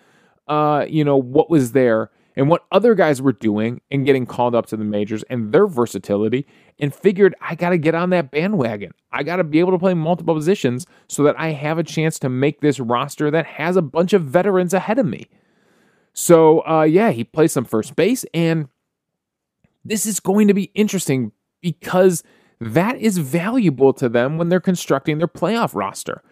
uh, 0.49 0.87
you 0.88 1.05
know, 1.05 1.16
what 1.16 1.51
was 1.51 1.73
there 1.73 2.11
and 2.37 2.49
what 2.49 2.64
other 2.73 2.94
guys 2.94 3.23
were 3.23 3.33
doing 3.33 3.81
and 3.90 4.05
getting 4.05 4.27
called 4.27 4.55
up 4.55 4.66
to 4.66 4.77
the 4.77 4.85
majors 4.85 5.23
and 5.25 5.53
their 5.53 5.66
versatility 5.66 6.47
and 6.79 6.94
figured 6.94 7.35
I 7.40 7.55
got 7.55 7.70
to 7.70 7.79
get 7.79 7.94
on 7.94 8.11
that 8.11 8.31
bandwagon. 8.31 8.92
I 9.12 9.23
got 9.23 9.37
to 9.37 9.44
be 9.44 9.61
able 9.61 9.73
to 9.73 9.79
play 9.79 9.94
multiple 9.94 10.35
positions 10.35 10.87
so 11.09 11.23
that 11.25 11.38
I 11.38 11.53
have 11.53 11.79
a 11.79 11.85
chance 11.85 12.18
to 12.20 12.29
make 12.29 12.61
this 12.61 12.81
roster 12.81 13.31
that 13.31 13.47
has 13.47 13.77
a 13.77 13.83
bunch 13.83 14.12
of 14.12 14.23
veterans 14.23 14.75
ahead 14.75 14.99
of 14.99 15.07
me. 15.07 15.29
So, 16.12 16.66
uh, 16.66 16.83
yeah, 16.83 17.11
he 17.11 17.25
plays 17.25 17.53
some 17.53 17.64
first 17.64 17.97
base, 17.97 18.25
and 18.33 18.68
this 19.85 20.07
is 20.07 20.20
going 20.20 20.49
to 20.49 20.55
be 20.55 20.70
interesting 20.75 21.33
because 21.61 22.23
that 22.61 22.97
is 22.99 23.18
valuable 23.18 23.92
to 23.94 24.09
them 24.09 24.38
when 24.38 24.49
they're 24.49 24.61
constructing 24.61 25.18
their 25.18 25.29
playoff 25.29 25.75
roster. 25.75 26.23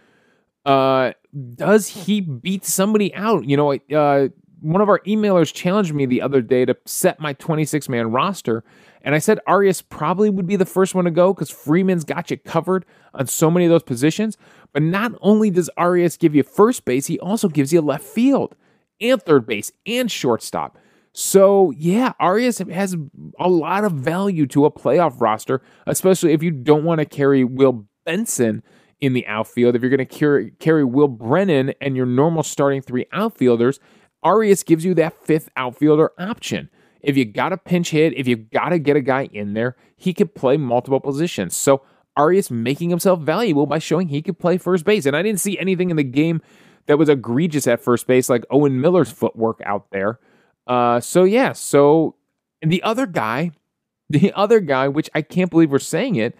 Uh, 0.65 1.13
does 1.55 1.89
he 1.89 2.21
beat 2.21 2.65
somebody 2.65 3.13
out? 3.15 3.45
You 3.45 3.57
know, 3.57 3.73
uh, 3.73 4.29
one 4.63 4.81
of 4.81 4.89
our 4.89 5.01
emailers 5.01 5.53
challenged 5.53 5.93
me 5.93 6.07
the 6.07 6.23
other 6.23 6.41
day 6.41 6.65
to 6.65 6.77
set 6.87 7.21
my 7.21 7.33
26 7.35 7.89
man 7.89 8.11
roster. 8.11 8.65
And 9.03 9.15
I 9.15 9.19
said 9.19 9.41
Arias 9.47 9.83
probably 9.83 10.31
would 10.31 10.47
be 10.47 10.57
the 10.57 10.65
first 10.65 10.95
one 10.95 11.05
to 11.05 11.11
go 11.11 11.35
because 11.35 11.51
Freeman's 11.51 12.05
got 12.05 12.31
you 12.31 12.37
covered 12.39 12.87
on 13.13 13.27
so 13.27 13.51
many 13.51 13.67
of 13.67 13.71
those 13.71 13.83
positions. 13.83 14.39
But 14.73 14.83
not 14.83 15.13
only 15.21 15.51
does 15.51 15.69
Arias 15.77 16.17
give 16.17 16.35
you 16.35 16.45
first 16.45 16.85
base, 16.85 17.07
he 17.07 17.19
also 17.19 17.49
gives 17.49 17.73
you 17.73 17.81
left 17.81 18.05
field 18.05 18.55
and 19.01 19.21
third 19.21 19.47
base 19.47 19.73
and 19.87 20.11
shortstop. 20.11 20.79
So, 21.13 21.73
yeah, 21.73 22.13
Arias 22.21 22.59
has 22.59 22.97
a 23.39 23.49
lot 23.49 23.85
of 23.85 23.93
value 23.93 24.47
to 24.47 24.65
a 24.65 24.71
playoff 24.71 25.21
roster, 25.21 25.61
especially 25.87 26.33
if 26.33 26.43
you 26.43 26.51
don't 26.51 26.85
want 26.85 27.01
to 27.01 27.05
carry 27.05 27.45
Will 27.45 27.87
Benson 28.07 28.63
in 29.03 29.13
the 29.13 29.27
outfield. 29.27 29.75
If 29.75 29.83
you're 29.83 29.91
going 29.91 29.99
to 29.99 30.07
carry, 30.07 30.53
carry 30.53 30.85
Will 30.85 31.09
Brennan 31.09 31.75
and 31.83 31.97
your 31.97 32.07
normal 32.07 32.43
starting 32.43 32.81
three 32.81 33.05
outfielders, 33.13 33.79
Arias 34.23 34.63
gives 34.63 34.85
you 34.85 34.95
that 34.95 35.25
fifth 35.25 35.49
outfielder 35.57 36.13
option. 36.19 36.71
If 37.01 37.17
you 37.17 37.25
got 37.25 37.53
a 37.53 37.57
pinch 37.57 37.91
hit, 37.91 38.17
if 38.17 38.29
you 38.29 38.37
got 38.37 38.69
to 38.69 38.79
get 38.79 38.97
a 38.97 39.01
guy 39.01 39.29
in 39.33 39.55
there, 39.55 39.77
he 39.97 40.15
could 40.15 40.35
play 40.35 40.57
multiple 40.57 41.01
positions. 41.01 41.57
So 41.57 41.83
Arias 42.17 42.51
making 42.51 42.91
himself 42.91 43.21
valuable 43.21 43.67
by 43.67 43.79
showing 43.79 44.09
he 44.09 44.23
could 44.23 44.39
play 44.39 44.59
first 44.59 44.85
base. 44.85 45.07
And 45.07 45.17
I 45.17 45.23
didn't 45.23 45.41
see 45.41 45.59
anything 45.59 45.91
in 45.91 45.97
the 45.97 46.05
game 46.05 46.41
that 46.87 46.99
was 46.99 47.09
egregious 47.09 47.67
at 47.67 47.81
first 47.81 48.07
base, 48.07 48.29
like 48.29 48.45
Owen 48.51 48.81
Miller's 48.81 49.11
footwork 49.11 49.61
out 49.65 49.91
there. 49.91 50.21
Uh, 50.67 51.01
so 51.01 51.25
yeah, 51.25 51.53
so 51.53 52.17
and 52.61 52.71
the 52.71 52.83
other 52.83 53.07
guy, 53.07 53.51
the 54.11 54.33
other 54.35 54.61
guy, 54.61 54.89
which 54.89 55.11
I 55.15 55.23
can't 55.23 55.51
believe 55.51 55.71
we're 55.71 55.79
saying 55.79 56.17
it, 56.17 56.37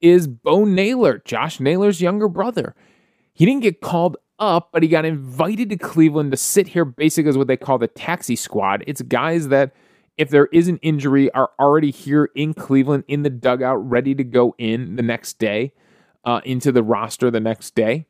is 0.00 0.26
Bo 0.26 0.64
Naylor, 0.64 1.22
Josh 1.24 1.60
Naylor's 1.60 2.00
younger 2.00 2.28
brother. 2.28 2.74
He 3.32 3.46
didn't 3.46 3.62
get 3.62 3.80
called 3.80 4.16
up, 4.38 4.70
but 4.72 4.82
he 4.82 4.88
got 4.88 5.04
invited 5.04 5.70
to 5.70 5.76
Cleveland 5.76 6.30
to 6.30 6.36
sit 6.36 6.68
here 6.68 6.84
basically 6.84 7.28
as 7.28 7.38
what 7.38 7.46
they 7.46 7.56
call 7.56 7.78
the 7.78 7.88
taxi 7.88 8.36
squad. 8.36 8.84
It's 8.86 9.02
guys 9.02 9.48
that, 9.48 9.74
if 10.16 10.30
there 10.30 10.46
is 10.46 10.68
an 10.68 10.78
injury, 10.78 11.30
are 11.32 11.50
already 11.58 11.90
here 11.90 12.30
in 12.34 12.54
Cleveland 12.54 13.04
in 13.08 13.22
the 13.22 13.30
dugout, 13.30 13.88
ready 13.88 14.14
to 14.14 14.24
go 14.24 14.54
in 14.58 14.96
the 14.96 15.02
next 15.02 15.38
day, 15.38 15.72
uh, 16.24 16.40
into 16.44 16.70
the 16.70 16.82
roster 16.82 17.30
the 17.30 17.40
next 17.40 17.74
day. 17.74 18.06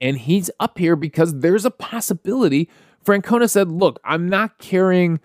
And 0.00 0.18
he's 0.18 0.50
up 0.60 0.78
here 0.78 0.96
because 0.96 1.40
there's 1.40 1.64
a 1.64 1.70
possibility. 1.70 2.70
Francona 3.04 3.48
said, 3.48 3.70
look, 3.70 4.00
I'm 4.04 4.28
not 4.28 4.58
carrying. 4.58 5.20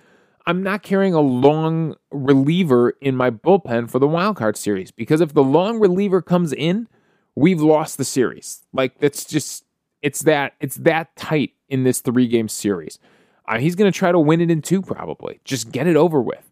I'm 0.48 0.62
not 0.62 0.84
carrying 0.84 1.14
a 1.14 1.22
long 1.22 1.96
reliever 2.12 2.92
in 3.02 3.16
my 3.16 3.32
bullpen 3.32 3.90
for 3.90 3.98
the 3.98 4.08
wild 4.08 4.38
card 4.38 4.58
series 4.58 4.92
because 4.92 5.20
if 5.20 5.34
the 5.34 5.44
long 5.44 5.80
reliever 5.80 6.22
comes 6.22 6.54
in, 6.54 6.88
we've 7.36 7.62
lost 7.62 7.98
the 7.98 8.06
series. 8.06 8.64
Like 8.72 9.00
that's 9.00 9.26
just 9.26 9.65
it's 10.06 10.22
that 10.22 10.54
it's 10.62 10.76
that 10.76 11.16
tight 11.16 11.54
in 11.68 11.84
this 11.84 12.00
three 12.00 12.28
game 12.28 12.48
series. 12.48 13.00
Uh, 13.48 13.58
he's 13.58 13.74
going 13.76 13.92
to 13.92 13.98
try 13.98 14.12
to 14.12 14.20
win 14.20 14.40
it 14.40 14.52
in 14.52 14.62
two, 14.62 14.84
probably. 14.84 15.40
Just 15.44 15.72
get 15.72 15.88
it 15.88 15.96
over 15.96 16.22
with. 16.22 16.52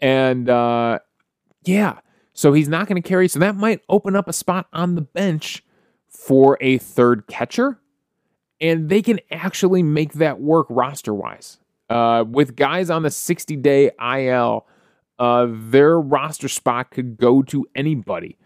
And 0.00 0.48
uh, 0.48 1.00
yeah, 1.64 1.98
so 2.32 2.54
he's 2.54 2.68
not 2.68 2.88
going 2.88 3.00
to 3.00 3.06
carry. 3.06 3.28
So 3.28 3.38
that 3.38 3.54
might 3.54 3.82
open 3.90 4.16
up 4.16 4.28
a 4.28 4.32
spot 4.32 4.66
on 4.72 4.94
the 4.94 5.02
bench 5.02 5.62
for 6.08 6.56
a 6.62 6.78
third 6.78 7.26
catcher. 7.26 7.78
And 8.62 8.88
they 8.88 9.02
can 9.02 9.20
actually 9.30 9.82
make 9.82 10.14
that 10.14 10.40
work 10.40 10.66
roster 10.70 11.12
wise. 11.12 11.58
Uh, 11.90 12.24
with 12.26 12.56
guys 12.56 12.88
on 12.88 13.02
the 13.02 13.10
60 13.10 13.56
day 13.56 13.90
IL, 14.00 14.66
uh, 15.18 15.46
their 15.50 16.00
roster 16.00 16.48
spot 16.48 16.90
could 16.90 17.18
go 17.18 17.42
to 17.42 17.66
anybody. 17.74 18.38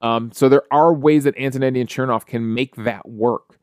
Um, 0.00 0.32
so 0.32 0.48
there 0.48 0.62
are 0.70 0.94
ways 0.94 1.24
that 1.24 1.36
Antonetti 1.36 1.78
and 1.78 1.88
Chernoff 1.88 2.24
can 2.24 2.54
make 2.54 2.74
that 2.76 3.06
work. 3.06 3.57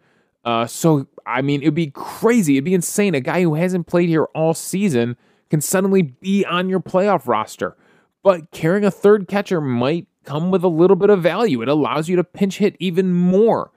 Uh, 0.46 0.68
so, 0.68 1.08
I 1.26 1.42
mean, 1.42 1.64
it'd 1.64 1.74
be 1.74 1.92
crazy. 1.92 2.56
It'd 2.56 2.66
be 2.66 2.76
insane. 2.76 3.16
A 3.16 3.20
guy 3.20 3.42
who 3.42 3.56
hasn't 3.56 3.88
played 3.88 4.10
here 4.10 4.26
all 4.36 4.54
season 4.54 5.18
can 5.50 5.60
suddenly 5.60 6.04
be 6.04 6.46
on 6.46 6.70
your 6.70 6.80
playoff 6.80 7.28
roster. 7.28 7.76
But 8.24 8.52
carrying 8.52 8.86
a 8.86 8.92
third 8.92 9.28
catcher 9.28 9.60
might 9.60 10.08
come 10.24 10.52
with 10.52 10.64
a 10.64 10.68
little 10.68 10.96
bit 10.96 11.10
of 11.10 11.22
value. 11.22 11.62
It 11.62 11.68
allows 11.68 12.10
you 12.10 12.16
to 12.16 12.24
pinch 12.24 12.58
hit 12.58 12.76
even 12.80 13.12
more, 13.12 13.72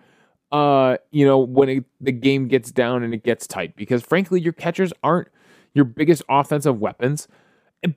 uh, 0.52 0.98
you 1.10 1.26
know, 1.26 1.38
when 1.38 1.68
it, 1.68 1.84
the 2.00 2.12
game 2.12 2.48
gets 2.48 2.70
down 2.70 3.02
and 3.02 3.12
it 3.14 3.22
gets 3.22 3.46
tight. 3.46 3.76
Because 3.76 4.02
frankly, 4.02 4.40
your 4.40 4.52
catchers 4.52 4.92
aren't 5.02 5.28
your 5.74 5.84
biggest 5.84 6.22
offensive 6.28 6.80
weapons. 6.80 7.28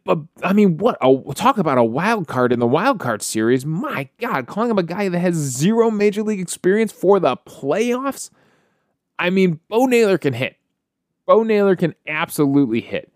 But 0.04 0.20
I 0.44 0.54
mean, 0.54 0.78
what? 0.78 0.98
A, 1.02 1.34
talk 1.34 1.58
about 1.58 1.78
a 1.78 1.84
wild 1.84 2.28
card 2.28 2.54
in 2.54 2.60
the 2.60 2.68
wild 2.68 3.00
card 3.00 3.22
series. 3.22 3.66
My 3.66 4.10
God, 4.20 4.46
calling 4.46 4.70
him 4.70 4.78
a 4.78 4.84
guy 4.84 5.10
that 5.10 5.20
has 5.20 5.34
zero 5.36 5.90
major 5.90 6.22
league 6.22 6.40
experience 6.40 6.92
for 6.92 7.20
the 7.20 7.36
playoffs. 7.38 8.30
I 9.22 9.30
mean, 9.30 9.60
Bo 9.70 9.86
Naylor 9.86 10.18
can 10.18 10.34
hit, 10.34 10.58
Bo 11.28 11.44
Naylor 11.44 11.76
can 11.76 11.94
absolutely 12.08 12.82
hit, 12.82 13.14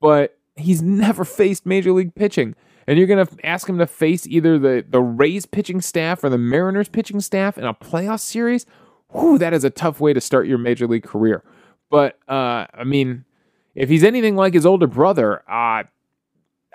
but 0.00 0.38
he's 0.54 0.80
never 0.80 1.24
faced 1.24 1.66
major 1.66 1.90
league 1.90 2.14
pitching. 2.14 2.54
And 2.86 2.96
you're 2.96 3.08
going 3.08 3.26
to 3.26 3.46
ask 3.46 3.68
him 3.68 3.78
to 3.78 3.86
face 3.86 4.28
either 4.28 4.60
the, 4.60 4.84
the 4.88 5.00
Rays 5.00 5.46
pitching 5.46 5.80
staff 5.80 6.22
or 6.22 6.28
the 6.28 6.38
Mariners 6.38 6.88
pitching 6.88 7.20
staff 7.20 7.58
in 7.58 7.64
a 7.64 7.74
playoff 7.74 8.20
series? 8.20 8.64
Whew, 9.10 9.38
that 9.38 9.52
is 9.52 9.64
a 9.64 9.70
tough 9.70 9.98
way 9.98 10.12
to 10.12 10.20
start 10.20 10.46
your 10.46 10.58
major 10.58 10.86
league 10.86 11.02
career. 11.02 11.42
But, 11.90 12.18
uh, 12.28 12.66
I 12.72 12.84
mean, 12.84 13.24
if 13.74 13.88
he's 13.88 14.04
anything 14.04 14.36
like 14.36 14.54
his 14.54 14.64
older 14.64 14.86
brother, 14.86 15.42
uh, 15.50 15.82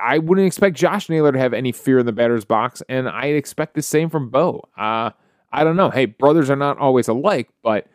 I 0.03 0.17
wouldn't 0.17 0.47
expect 0.47 0.75
Josh 0.75 1.07
Naylor 1.07 1.31
to 1.31 1.39
have 1.39 1.53
any 1.53 1.71
fear 1.71 1.99
in 1.99 2.05
the 2.05 2.11
batter's 2.11 2.43
box, 2.43 2.83
and 2.89 3.07
I 3.07 3.27
expect 3.27 3.73
the 3.73 3.81
same 3.81 4.09
from 4.09 4.29
Bo. 4.29 4.67
Uh, 4.77 5.11
I 5.51 5.63
don't 5.63 5.77
know. 5.77 5.89
Hey, 5.89 6.05
brothers 6.05 6.49
are 6.49 6.57
not 6.57 6.77
always 6.77 7.07
alike, 7.07 7.47
but 7.63 7.87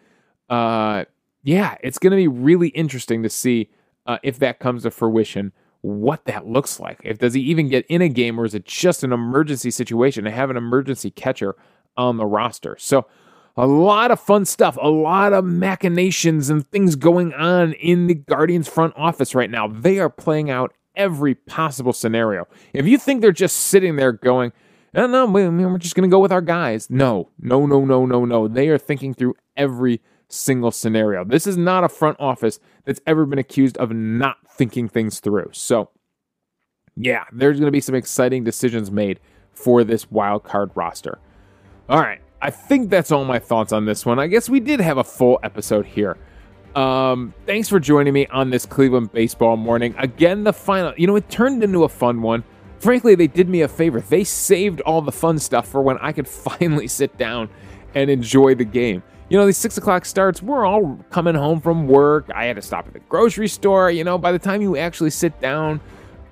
uh, 0.50 1.04
yeah, 1.42 1.76
it's 1.82 1.98
going 1.98 2.10
to 2.10 2.16
be 2.16 2.28
really 2.28 2.68
interesting 2.68 3.22
to 3.22 3.30
see 3.30 3.70
uh, 4.06 4.18
if 4.22 4.38
that 4.40 4.58
comes 4.58 4.82
to 4.82 4.90
fruition. 4.90 5.52
What 5.82 6.26
that 6.26 6.46
looks 6.46 6.78
like. 6.78 7.00
If 7.04 7.18
does 7.20 7.32
he 7.32 7.40
even 7.40 7.68
get 7.68 7.86
in 7.86 8.02
a 8.02 8.08
game, 8.10 8.38
or 8.38 8.44
is 8.44 8.54
it 8.54 8.66
just 8.66 9.02
an 9.02 9.14
emergency 9.14 9.70
situation 9.70 10.24
to 10.24 10.30
have 10.30 10.50
an 10.50 10.58
emergency 10.58 11.10
catcher 11.10 11.56
on 11.96 12.18
the 12.18 12.26
roster? 12.26 12.76
So, 12.78 13.06
a 13.56 13.66
lot 13.66 14.10
of 14.10 14.20
fun 14.20 14.44
stuff, 14.44 14.76
a 14.80 14.90
lot 14.90 15.32
of 15.32 15.44
machinations 15.44 16.50
and 16.50 16.68
things 16.70 16.96
going 16.96 17.32
on 17.32 17.72
in 17.74 18.08
the 18.08 18.14
Guardians 18.14 18.68
front 18.68 18.92
office 18.96 19.34
right 19.34 19.50
now. 19.50 19.68
They 19.68 19.98
are 19.98 20.10
playing 20.10 20.50
out 20.50 20.74
every 20.94 21.34
possible 21.34 21.92
scenario. 21.92 22.46
If 22.74 22.86
you 22.86 22.98
think 22.98 23.22
they're 23.22 23.32
just 23.32 23.56
sitting 23.56 23.96
there 23.96 24.12
going, 24.12 24.52
no, 24.92 25.06
no, 25.06 25.26
we're 25.26 25.78
just 25.78 25.94
going 25.94 26.08
to 26.08 26.14
go 26.14 26.20
with 26.20 26.32
our 26.32 26.40
guys. 26.40 26.90
No, 26.90 27.30
no, 27.38 27.64
no, 27.64 27.84
no, 27.84 28.06
no, 28.06 28.24
no. 28.24 28.48
They 28.48 28.68
are 28.68 28.78
thinking 28.78 29.14
through 29.14 29.34
every 29.56 30.00
single 30.32 30.70
scenario. 30.70 31.24
This 31.24 31.46
is 31.46 31.56
not 31.56 31.84
a 31.84 31.88
front 31.88 32.16
office 32.20 32.60
that's 32.84 33.00
ever 33.06 33.26
been 33.26 33.38
accused 33.38 33.76
of 33.78 33.92
not 33.92 34.38
thinking 34.48 34.88
things 34.88 35.20
through. 35.20 35.50
So, 35.52 35.90
yeah, 36.96 37.24
there's 37.32 37.58
going 37.58 37.66
to 37.66 37.72
be 37.72 37.80
some 37.80 37.94
exciting 37.94 38.44
decisions 38.44 38.90
made 38.90 39.20
for 39.52 39.84
this 39.84 40.10
wild 40.10 40.44
card 40.44 40.70
roster. 40.74 41.18
All 41.88 42.00
right, 42.00 42.20
I 42.40 42.50
think 42.50 42.90
that's 42.90 43.10
all 43.10 43.24
my 43.24 43.38
thoughts 43.38 43.72
on 43.72 43.84
this 43.84 44.06
one. 44.06 44.18
I 44.18 44.26
guess 44.26 44.48
we 44.48 44.60
did 44.60 44.80
have 44.80 44.98
a 44.98 45.04
full 45.04 45.38
episode 45.42 45.86
here. 45.86 46.16
Um, 46.74 47.34
thanks 47.46 47.68
for 47.68 47.80
joining 47.80 48.12
me 48.12 48.26
on 48.28 48.50
this 48.50 48.64
Cleveland 48.64 49.12
baseball 49.12 49.56
morning. 49.56 49.94
Again, 49.98 50.44
the 50.44 50.52
final, 50.52 50.94
you 50.96 51.06
know, 51.06 51.16
it 51.16 51.28
turned 51.28 51.64
into 51.64 51.84
a 51.84 51.88
fun 51.88 52.22
one. 52.22 52.44
Frankly, 52.78 53.14
they 53.14 53.26
did 53.26 53.48
me 53.48 53.62
a 53.62 53.68
favor. 53.68 54.00
They 54.00 54.24
saved 54.24 54.80
all 54.82 55.02
the 55.02 55.12
fun 55.12 55.38
stuff 55.38 55.68
for 55.68 55.82
when 55.82 55.98
I 55.98 56.12
could 56.12 56.28
finally 56.28 56.86
sit 56.86 57.16
down 57.18 57.50
and 57.94 58.08
enjoy 58.08 58.54
the 58.54 58.64
game 58.64 59.02
you 59.30 59.38
know, 59.38 59.46
these 59.46 59.56
six 59.56 59.78
o'clock 59.78 60.04
starts, 60.04 60.42
we're 60.42 60.66
all 60.66 60.98
coming 61.10 61.36
home 61.36 61.60
from 61.60 61.86
work. 61.86 62.28
I 62.34 62.46
had 62.46 62.56
to 62.56 62.62
stop 62.62 62.88
at 62.88 62.92
the 62.92 62.98
grocery 62.98 63.46
store. 63.46 63.90
You 63.90 64.02
know, 64.02 64.18
by 64.18 64.32
the 64.32 64.40
time 64.40 64.60
you 64.60 64.76
actually 64.76 65.10
sit 65.10 65.40
down 65.40 65.80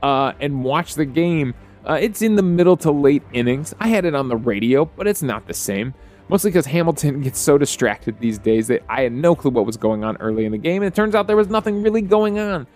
uh, 0.02 0.32
and 0.40 0.64
watch 0.64 0.96
the 0.96 1.04
game, 1.04 1.54
uh, 1.87 1.94
it's 2.00 2.22
in 2.22 2.34
the 2.34 2.42
middle 2.42 2.76
to 2.78 2.90
late 2.90 3.22
innings. 3.32 3.72
I 3.78 3.87
had 3.87 4.04
it 4.04 4.16
on 4.16 4.28
the 4.28 4.37
radio, 4.37 4.84
but 4.84 5.06
it's 5.06 5.22
not 5.22 5.46
the 5.46 5.54
same. 5.54 5.94
Mostly 6.28 6.50
because 6.50 6.66
Hamilton 6.66 7.20
gets 7.22 7.38
so 7.38 7.56
distracted 7.56 8.18
these 8.18 8.37
days 8.37 8.66
that 8.66 8.82
I 8.88 9.02
had 9.02 9.12
no 9.12 9.37
clue 9.37 9.52
what 9.52 9.64
was 9.64 9.76
going 9.76 10.02
on 10.02 10.16
early 10.16 10.44
in 10.44 10.50
the 10.50 10.58
game. 10.58 10.82
And 10.82 10.92
it 10.92 10.96
turns 10.96 11.14
out 11.14 11.28
there 11.28 11.37
was 11.37 11.48
nothing 11.48 11.82
really 11.82 12.02
going 12.02 12.40
on 12.40 12.66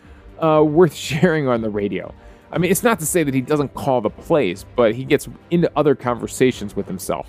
uh, 0.40 0.62
worth 0.66 0.94
sharing 0.94 1.48
on 1.48 1.62
the 1.62 1.70
radio. 1.70 2.14
I 2.52 2.58
mean, 2.58 2.70
it's 2.70 2.84
not 2.84 3.00
to 3.00 3.06
say 3.06 3.24
that 3.24 3.34
he 3.34 3.40
doesn't 3.40 3.74
call 3.74 4.00
the 4.02 4.10
plays, 4.10 4.66
but 4.76 4.94
he 4.94 5.04
gets 5.04 5.28
into 5.50 5.70
other 5.74 5.96
conversations 5.96 6.76
with 6.76 6.86
himself. 6.86 7.28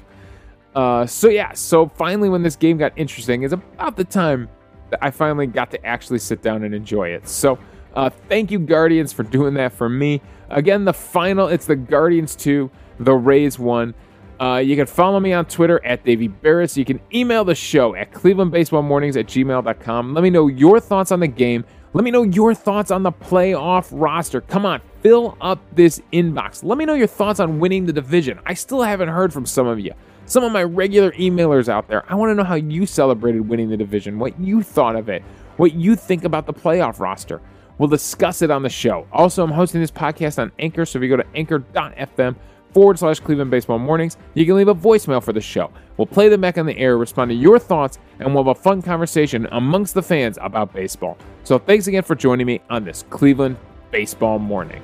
Uh, 0.76 1.06
so 1.06 1.30
yeah, 1.30 1.54
so 1.54 1.88
finally, 1.88 2.30
when 2.30 2.42
this 2.42 2.56
game 2.56 2.78
got 2.78 2.94
interesting, 2.96 3.44
is 3.44 3.54
about 3.54 3.96
the 3.96 4.04
time 4.04 4.50
that 4.90 5.00
I 5.04 5.12
finally 5.12 5.48
got 5.48 5.72
to 5.72 5.86
actually 5.86 6.20
sit 6.20 6.42
down 6.42 6.64
and 6.64 6.74
enjoy 6.74 7.10
it. 7.10 7.28
So 7.28 7.60
uh, 7.96 8.10
thank 8.30 8.52
you, 8.52 8.60
Guardians, 8.60 9.14
for 9.14 9.24
doing 9.24 9.54
that 9.56 9.74
for 9.74 9.90
me. 9.90 10.22
Again, 10.50 10.86
the 10.86 10.94
final, 10.94 11.48
it's 11.48 11.66
the 11.66 11.76
Guardians 11.76 12.36
2, 12.36 12.70
the 13.00 13.14
Rays 13.14 13.60
1. 13.60 13.94
Uh, 14.40 14.58
you 14.58 14.76
can 14.76 14.88
follow 14.88 15.20
me 15.20 15.32
on 15.32 15.46
Twitter 15.46 15.84
at 15.86 16.04
Davey 16.04 16.28
Berris. 16.28 16.76
You 16.76 16.86
can 16.86 17.00
email 17.14 17.46
the 17.46 17.56
show 17.56 17.96
at 17.96 18.12
clevelandbaseballmornings 18.12 19.18
at 19.18 19.28
gmail.com. 19.28 20.14
Let 20.14 20.24
me 20.24 20.30
know 20.30 20.48
your 20.48 20.80
thoughts 20.80 21.12
on 21.12 21.20
the 21.20 21.28
game. 21.28 21.64
Let 21.94 22.04
me 22.04 22.10
know 22.10 22.24
your 22.24 22.56
thoughts 22.56 22.90
on 22.90 23.04
the 23.04 23.12
playoff 23.12 23.90
roster. 23.92 24.42
Come 24.42 24.66
on, 24.66 24.82
fill 25.02 25.38
up 25.40 25.60
this 25.76 26.02
inbox. 26.12 26.64
Let 26.64 26.80
me 26.80 26.86
know 26.86 26.96
your 26.96 27.08
thoughts 27.08 27.40
on 27.40 27.60
winning 27.60 27.86
the 27.86 27.94
division. 27.94 28.40
I 28.48 28.56
still 28.56 28.82
haven't 28.82 29.10
heard 29.10 29.32
from 29.32 29.46
some 29.46 29.68
of 29.68 29.80
you 29.80 29.94
some 30.26 30.44
of 30.44 30.52
my 30.52 30.64
regular 30.64 31.12
emailers 31.14 31.68
out 31.70 31.88
there. 31.88 32.04
I 32.12 32.16
want 32.16 32.32
to 32.32 32.36
know 32.36 32.44
how 32.44 32.56
you 32.56 32.86
celebrated 32.86 33.48
winning 33.48 33.70
the 33.70 33.78
division, 33.78 34.20
what 34.20 34.40
you 34.40 34.64
thought 34.64 34.96
of 34.96 35.10
it, 35.10 35.24
what 35.58 35.74
you 35.74 35.96
think 35.96 36.24
about 36.24 36.46
the 36.46 36.54
playoff 36.54 37.00
roster. 37.00 37.42
We'll 37.78 37.90
discuss 37.90 38.42
it 38.42 38.52
on 38.52 38.62
the 38.64 38.70
show. 38.70 39.08
Also, 39.12 39.44
I'm 39.44 39.52
hosting 39.52 39.82
this 39.82 39.92
podcast 39.92 40.40
on 40.40 40.52
Anchor, 40.60 40.86
so 40.86 41.00
if 41.00 41.04
you 41.04 41.10
go 41.10 41.18
to 41.18 41.26
anchor.fm 41.36 42.36
forward 42.74 43.00
slash 43.00 43.20
Cleveland 43.20 43.52
Baseball 43.52 43.80
Mornings, 43.80 44.18
you 44.34 44.46
can 44.46 44.56
leave 44.56 44.68
a 44.68 44.76
voicemail 44.76 45.22
for 45.22 45.34
the 45.34 45.42
show. 45.42 45.72
We'll 45.98 46.08
play 46.08 46.30
them 46.30 46.42
back 46.42 46.58
on 46.58 46.66
the 46.66 46.78
air, 46.78 46.98
respond 46.98 47.30
to 47.30 47.36
your 47.36 47.60
thoughts, 47.60 48.00
and 48.20 48.34
we'll 48.34 48.44
have 48.44 48.58
a 48.58 48.60
fun 48.60 48.82
conversation 48.82 49.48
amongst 49.52 49.94
the 49.94 50.02
fans 50.02 50.38
about 50.42 50.74
baseball. 50.74 51.18
So 51.44 51.60
thanks 51.60 51.88
again 51.88 52.04
for 52.04 52.16
joining 52.16 52.48
me 52.48 52.62
on 52.70 52.84
this 52.84 53.06
Cleveland 53.10 53.58
Baseball 53.92 54.40
Morning. 54.40 54.82